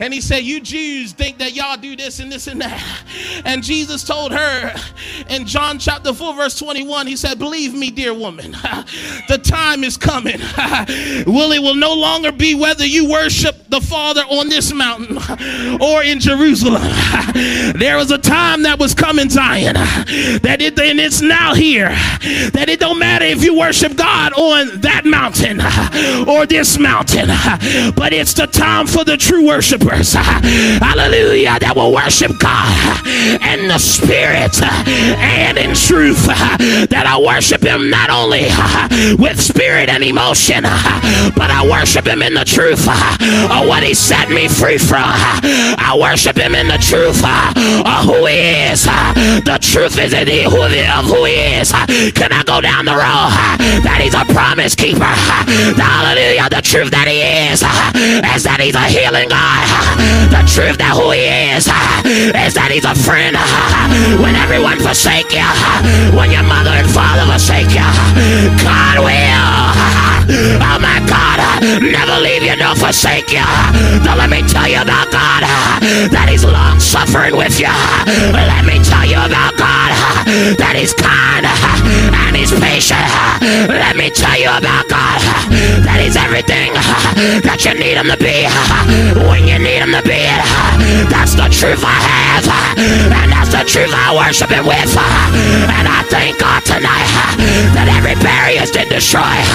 And 0.00 0.12
he 0.12 0.20
said, 0.20 0.38
You 0.38 0.60
Jews 0.60 1.12
think 1.12 1.38
that 1.38 1.54
y'all 1.54 1.76
do 1.76 1.96
this 1.96 2.18
and 2.20 2.30
this 2.30 2.46
and 2.46 2.60
that. 2.60 2.82
And 3.44 3.62
Jesus 3.62 4.04
told 4.04 4.32
her 4.32 4.74
in 5.28 5.46
John 5.46 5.78
chapter 5.78 6.12
4, 6.12 6.34
verse 6.34 6.58
21, 6.58 7.06
he 7.06 7.16
said, 7.16 7.38
Believe 7.38 7.74
me, 7.74 7.90
dear 7.90 8.12
woman, 8.12 8.52
the 9.28 9.40
time 9.42 9.84
is 9.84 9.96
coming. 9.96 10.38
Will 11.26 11.52
it 11.52 11.62
will 11.62 11.74
no 11.74 11.94
longer 11.94 12.32
be 12.32 12.54
whether 12.54 12.84
you 12.84 13.08
worship 13.08 13.56
the 13.68 13.80
Father 13.80 14.22
on 14.22 14.48
this 14.48 14.72
mountain 14.72 15.18
or 15.80 16.02
in 16.02 16.20
Jerusalem. 16.20 16.82
There 17.76 17.96
was 17.96 18.10
a 18.10 18.18
time 18.18 18.62
that 18.62 18.78
was 18.78 18.94
coming, 18.96 19.28
Zion, 19.28 19.74
that 19.74 20.58
it 20.60 20.78
and 20.78 21.00
it's 21.00 21.20
now 21.20 21.54
here. 21.54 21.88
That 22.52 22.66
it 22.68 22.80
don't 22.80 22.98
matter 22.98 23.24
if 23.24 23.42
you 23.44 23.56
worship 23.56 23.96
God 23.96 24.32
on 24.34 24.80
that 24.80 25.04
mountain 25.04 25.60
or 26.28 26.46
this 26.46 26.78
mountain, 26.78 27.28
but 27.94 28.12
it's 28.12 28.34
the 28.34 28.46
time 28.46 28.86
for 28.86 29.04
the 29.04 29.16
true 29.16 29.46
worshipers. 29.46 30.14
Hallelujah, 30.14 31.58
that 31.60 31.74
will 31.76 31.92
worship 31.92 32.32
God 32.38 33.06
in 33.06 33.68
the 33.68 33.78
spirit 33.78 34.60
and 34.62 35.58
in 35.58 35.74
truth. 35.74 36.26
That 36.26 37.04
I 37.06 37.18
worship 37.20 37.62
Him 37.62 37.90
not 37.90 38.10
only 38.10 38.48
with 39.16 39.40
spirit 39.40 39.88
and 39.88 40.02
emotion, 40.02 40.62
but 41.36 41.50
I 41.50 41.66
worship 41.68 42.06
Him 42.06 42.22
in 42.22 42.34
the 42.34 42.44
truth 42.44 42.86
of 42.88 43.68
what 43.68 43.82
He 43.82 43.94
set 43.94 44.30
me 44.30 44.48
free 44.48 44.78
from. 44.78 45.04
I 45.04 45.96
worship 46.00 46.36
Him 46.36 46.54
in 46.54 46.68
the 46.68 46.78
truth 46.78 47.22
of 47.24 48.04
who 48.04 48.26
He 48.26 48.72
is. 48.72 48.85
The 48.86 49.58
truth 49.60 49.98
is 49.98 50.12
in 50.12 50.26
the 50.26 50.44
who, 50.48 50.62
of 50.62 51.04
who 51.06 51.24
He 51.24 51.58
is. 51.58 51.72
Can 52.14 52.32
I 52.32 52.42
go 52.44 52.60
down 52.60 52.84
the 52.84 52.96
road? 52.96 53.32
That 53.84 54.00
He's 54.00 54.14
a 54.14 54.24
promise 54.32 54.74
keeper. 54.74 55.04
Hallelujah. 55.04 56.48
The 56.50 56.62
truth 56.62 56.90
that 56.90 57.08
He 57.08 57.22
is 57.50 57.60
is 57.62 58.42
that 58.44 58.60
He's 58.60 58.74
a 58.74 58.86
healing 58.86 59.28
God. 59.28 59.66
The 60.30 60.42
truth 60.48 60.78
that 60.78 60.94
who 60.94 61.10
He 61.10 61.26
is 61.54 61.66
is 61.66 62.54
that 62.54 62.70
He's 62.70 62.86
a 62.86 62.94
friend. 62.94 63.36
When 64.22 64.34
everyone 64.36 64.78
forsake 64.80 65.32
you, 65.32 65.48
when 66.16 66.30
your 66.30 66.44
mother 66.44 66.72
and 66.72 66.88
father 66.90 67.26
forsake 67.26 67.72
you, 67.74 67.86
God 68.62 69.02
will. 69.02 70.06
Oh 70.28 70.78
my 70.82 70.98
God, 71.06 71.38
never 71.82 72.18
leave 72.20 72.42
you 72.42 72.56
nor 72.56 72.74
forsake 72.74 73.30
you. 73.30 73.46
Now 74.02 74.16
let 74.16 74.28
me 74.30 74.42
tell 74.42 74.66
you 74.68 74.82
about 74.82 75.10
God, 75.12 75.42
that 76.10 76.26
He's 76.28 76.44
long 76.44 76.80
suffering 76.80 77.36
with 77.36 77.60
you. 77.60 77.70
Let 78.34 78.64
me 78.66 78.75
tell 78.82 79.04
you 79.06 79.16
about 79.16 79.56
God, 79.56 79.90
that 80.58 80.74
He's 80.76 80.92
kind 80.94 81.46
and 81.46 82.32
He's 82.36 82.52
patient. 82.52 83.06
Let 83.70 83.96
me 83.96 84.10
tell 84.10 84.36
you 84.36 84.50
about 84.50 84.88
God, 84.88 85.20
that 85.86 85.98
He's 86.02 86.16
everything 86.16 86.74
that 87.42 87.64
you 87.64 87.74
need 87.78 87.96
Him 87.96 88.08
to 88.10 88.18
be 88.18 88.48
when 89.28 89.46
you 89.46 89.58
need 89.58 89.80
Him 89.82 89.92
to 89.94 90.02
be. 90.02 90.24
That's 91.08 91.34
the 91.34 91.48
truth 91.48 91.82
I 91.84 91.98
have, 92.00 92.44
and 92.78 93.32
that's 93.32 93.52
the 93.52 93.64
truth 93.64 93.92
I 93.92 94.14
worship 94.14 94.50
Him 94.50 94.66
with. 94.66 94.92
And 94.96 95.86
I 95.86 96.02
thank 96.08 96.38
God 96.38 96.64
tonight 96.64 97.10
that 97.74 97.88
every 97.88 98.16
barrier's 98.22 98.72
been 98.72 98.88
destroyed. 98.88 99.46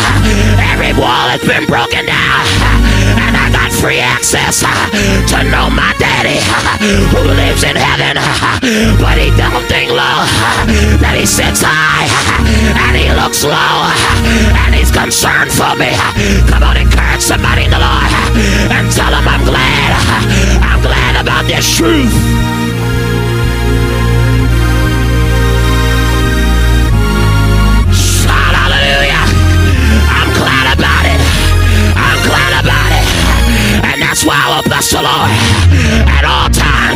Every 0.74 0.94
wall 0.98 1.30
has 1.30 1.42
been 1.44 1.66
broken 1.66 2.06
down. 2.06 2.91
And 3.18 3.34
I 3.38 3.50
got 3.52 3.72
free 3.72 4.00
access 4.00 4.64
uh, 4.64 4.70
to 5.34 5.38
know 5.50 5.70
my 5.70 5.94
daddy 5.98 6.40
uh, 6.40 6.78
who 7.12 7.22
lives 7.34 7.64
in 7.64 7.76
heaven. 7.76 8.18
Uh, 8.18 8.62
but 9.02 9.18
he 9.18 9.30
don't 9.38 9.66
think 9.68 9.92
low. 9.92 10.20
That 11.02 11.18
he 11.18 11.26
sits 11.26 11.62
high 11.66 12.08
and 12.88 12.94
he 12.98 13.10
looks 13.18 13.44
low. 13.44 13.76
And 14.66 14.76
he's 14.76 14.92
concerned 14.92 15.52
for 15.52 15.74
me. 15.76 15.92
Come 16.50 16.64
on, 16.64 16.78
encourage 16.78 17.22
somebody 17.22 17.66
in 17.66 17.72
the 17.72 17.82
Lord 17.82 18.12
and 18.70 18.86
tell 18.92 19.12
him 19.12 19.28
I'm 19.28 19.44
glad. 19.46 19.90
I'm 20.62 20.82
glad 20.82 21.22
about 21.22 21.46
this 21.46 21.66
truth. 21.76 22.61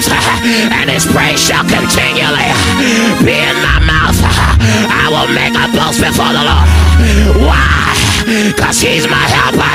Times, 0.03 0.07
and 0.75 0.89
his 0.89 1.05
praise 1.05 1.39
shall 1.39 1.63
continually 1.63 2.51
be 3.23 3.35
in 3.39 3.55
my 3.63 3.79
mouth. 3.79 4.17
I 4.91 5.07
will 5.07 5.31
make 5.31 5.55
a 5.55 5.67
boast 5.71 6.01
before 6.01 6.33
the 6.35 6.43
Lord. 6.43 6.67
Why? 7.47 7.95
Because 8.25 8.81
he's 8.81 9.07
my 9.07 9.25
helper. 9.29 9.71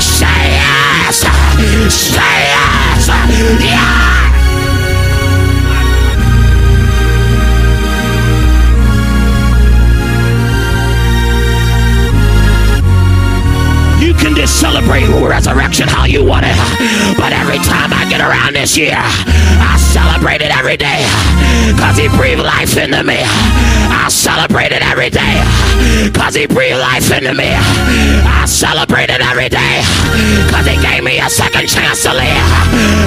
Say 0.00 0.26
yes. 0.60 1.24
Say 1.88 2.36
yes. 2.52 3.08
Yeah. 3.62 4.37
Celebrate 14.58 15.06
resurrection 15.22 15.86
how 15.86 16.04
you 16.04 16.24
want 16.24 16.44
it. 16.44 16.58
But 17.14 17.32
every 17.32 17.58
time 17.62 17.94
I 17.94 18.02
get 18.10 18.20
around 18.20 18.54
this 18.54 18.76
year, 18.76 18.98
I 18.98 19.78
celebrate 19.78 20.42
it 20.42 20.50
every 20.50 20.76
day. 20.76 21.06
Cause 21.78 21.96
he 21.96 22.08
breathed 22.18 22.42
life 22.42 22.76
into 22.76 23.04
me. 23.04 23.22
I 23.22 24.08
celebrate 24.10 24.72
it 24.72 24.82
every 24.82 25.10
day. 25.10 25.38
Cause 26.10 26.34
he 26.34 26.46
breathed 26.46 26.80
life 26.80 27.06
into 27.12 27.34
me. 27.34 27.54
I 27.54 28.46
celebrate 28.46 29.10
it 29.10 29.22
every 29.22 29.48
day. 29.48 29.82
Cause 30.50 30.66
he 30.66 30.74
gave 30.82 31.04
me 31.04 31.20
a 31.20 31.30
second 31.30 31.68
chance 31.68 32.02
to 32.02 32.10
live. 32.10 32.46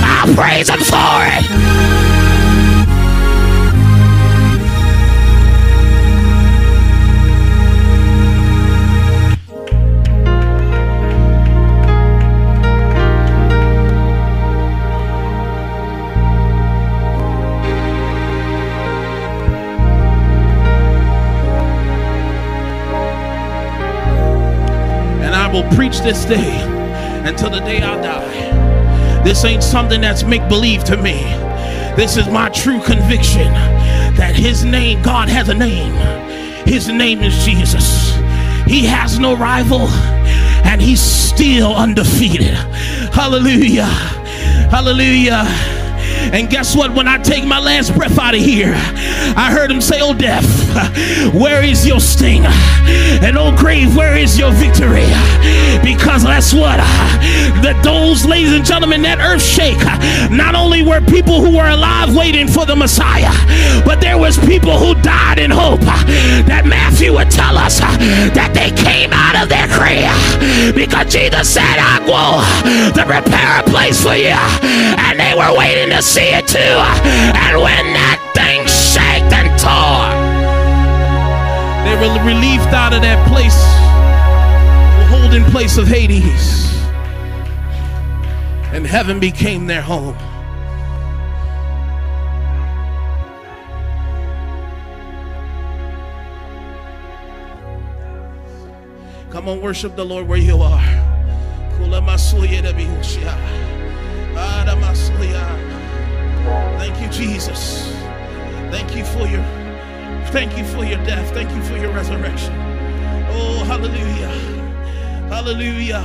I 0.08 0.32
praise 0.34 0.70
him 0.70 0.80
for 0.80 1.20
it. 1.36 2.21
Will 25.52 25.70
preach 25.76 26.00
this 26.00 26.26
day 26.26 26.62
until 27.28 27.50
the 27.50 27.60
day 27.60 27.82
I 27.82 28.02
die. 28.02 29.24
This 29.24 29.44
ain't 29.46 29.64
something 29.64 30.02
that's 30.02 30.24
make 30.24 30.48
believe 30.48 30.84
to 30.86 30.98
me. 30.98 31.22
This 31.96 32.18
is 32.18 32.28
my 32.28 32.50
true 32.50 32.82
conviction 32.82 33.52
that 34.16 34.34
His 34.36 34.64
name, 34.64 35.02
God 35.02 35.30
has 35.30 35.50
a 35.50 35.54
name. 35.54 35.94
His 36.66 36.88
name 36.88 37.20
is 37.22 37.46
Jesus. 37.46 38.12
He 38.66 38.86
has 38.86 39.20
no 39.20 39.36
rival 39.36 39.88
and 40.66 40.82
He's 40.82 41.02
still 41.02 41.76
undefeated. 41.76 42.56
Hallelujah. 43.14 43.86
Hallelujah. 44.72 45.44
And 46.34 46.50
guess 46.50 46.76
what? 46.76 46.94
When 46.94 47.08
I 47.08 47.18
take 47.18 47.46
my 47.46 47.60
last 47.60 47.94
breath 47.94 48.18
out 48.18 48.34
of 48.34 48.42
here, 48.42 48.74
I 49.36 49.52
heard 49.52 49.70
him 49.70 49.82
say, 49.82 50.00
Oh, 50.02 50.14
death, 50.14 50.46
where 51.34 51.64
is 51.64 51.86
your 51.86 52.00
sting? 52.00 52.44
And 52.46 53.38
oh, 53.38 53.56
grave, 53.58 53.96
where 53.96 54.18
is 54.18 54.40
your 54.40 54.52
victory? 54.52 55.08
Because 55.84 56.24
that's 56.24 56.54
what 56.54 56.80
that 57.62 57.82
those, 57.84 58.26
ladies 58.26 58.54
and 58.54 58.66
gentlemen, 58.66 59.02
that 59.04 59.20
earth 59.20 59.42
shake. 59.42 59.80
Not 60.32 60.56
only 60.56 60.84
were 60.84 61.02
people 61.02 61.42
who 61.42 61.56
were 61.58 61.68
alive 61.70 62.16
waiting 62.16 62.48
for 62.48 62.66
the 62.66 62.76
Messiah, 62.76 63.32
but 63.86 64.00
there 64.00 64.18
was 64.18 64.38
people 64.46 64.78
who 64.78 64.96
died 65.02 65.40
in 65.40 65.52
hope. 65.52 65.82
That 66.48 66.66
Matthew 66.66 67.14
would 67.14 67.32
tell 67.32 67.58
us 67.58 67.80
that 67.80 68.52
they 68.54 68.72
came 68.72 69.12
out 69.14 69.36
of 69.36 69.50
their 69.50 69.68
grave 69.68 70.12
because 70.76 71.12
Jesus 71.12 71.50
said, 71.50 71.78
I 71.78 72.00
will 72.08 72.40
to 72.96 73.04
prepare 73.04 73.60
a 73.60 73.64
place 73.68 74.02
for 74.02 74.16
you. 74.16 74.38
And 75.02 75.20
they 75.20 75.34
were 75.36 75.52
waiting 75.58 75.90
to 75.96 76.02
see 76.02 76.21
it 76.24 76.48
too. 76.48 76.58
And 76.60 77.58
when 77.62 77.86
that 77.94 78.20
thing 78.34 78.66
shaked 78.68 79.34
and 79.34 79.50
tore, 79.60 80.12
they 81.86 81.96
were 81.96 82.14
relieved 82.26 82.74
out 82.74 82.94
of 82.94 83.02
that 83.02 83.28
place, 83.28 83.58
the 85.00 85.06
holding 85.18 85.44
place 85.52 85.78
of 85.78 85.88
Hades. 85.88 86.70
And 88.74 88.86
heaven 88.86 89.20
became 89.20 89.68
their 89.68 89.82
home. 89.82 90.16
Come 99.32 99.48
on, 99.48 99.62
worship 99.62 99.96
the 99.96 100.06
Lord 100.06 100.28
where 100.28 100.38
you 100.38 100.62
are. 100.62 100.82
Thank 106.82 107.00
you, 107.00 107.10
Jesus. 107.10 107.92
Thank 108.72 108.96
you 108.96 109.06
for 109.06 109.28
your 109.28 109.44
thank 110.32 110.58
you 110.58 110.66
for 110.66 110.84
your 110.84 110.98
death. 111.06 111.32
Thank 111.32 111.52
you 111.52 111.62
for 111.62 111.78
your 111.78 111.94
resurrection. 111.94 112.52
Oh, 113.30 113.64
hallelujah. 113.66 114.30
Hallelujah. 115.30 116.04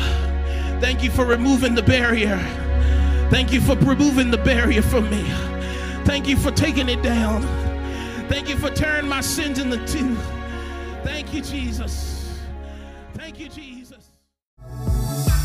Thank 0.79 1.03
you 1.03 1.11
for 1.11 1.25
removing 1.25 1.75
the 1.75 1.83
barrier. 1.83 2.37
Thank 3.31 3.55
you 3.55 3.63
for 3.63 3.75
removing 3.77 4.31
the 4.31 4.37
barrier 4.37 4.83
from 4.83 5.09
me. 5.09 5.23
Thank 6.05 6.29
you 6.29 6.37
for 6.37 6.51
taking 6.51 6.91
it 6.91 7.03
down. 7.03 7.41
Thank 8.29 8.51
you 8.51 8.59
for 8.59 8.69
turning 8.69 9.09
my 9.09 9.23
sins 9.23 9.59
into 9.59 9.79
two. 9.87 10.15
Thank 11.05 11.33
you, 11.33 11.41
Jesus. 11.41 12.16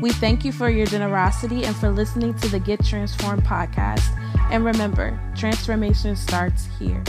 We 0.00 0.12
thank 0.12 0.44
you 0.44 0.52
for 0.52 0.70
your 0.70 0.86
generosity 0.86 1.64
and 1.64 1.74
for 1.74 1.90
listening 1.90 2.34
to 2.34 2.48
the 2.48 2.60
Get 2.60 2.84
Transformed 2.84 3.44
podcast. 3.44 4.16
And 4.50 4.64
remember, 4.64 5.18
transformation 5.34 6.14
starts 6.14 6.68
here. 6.78 7.02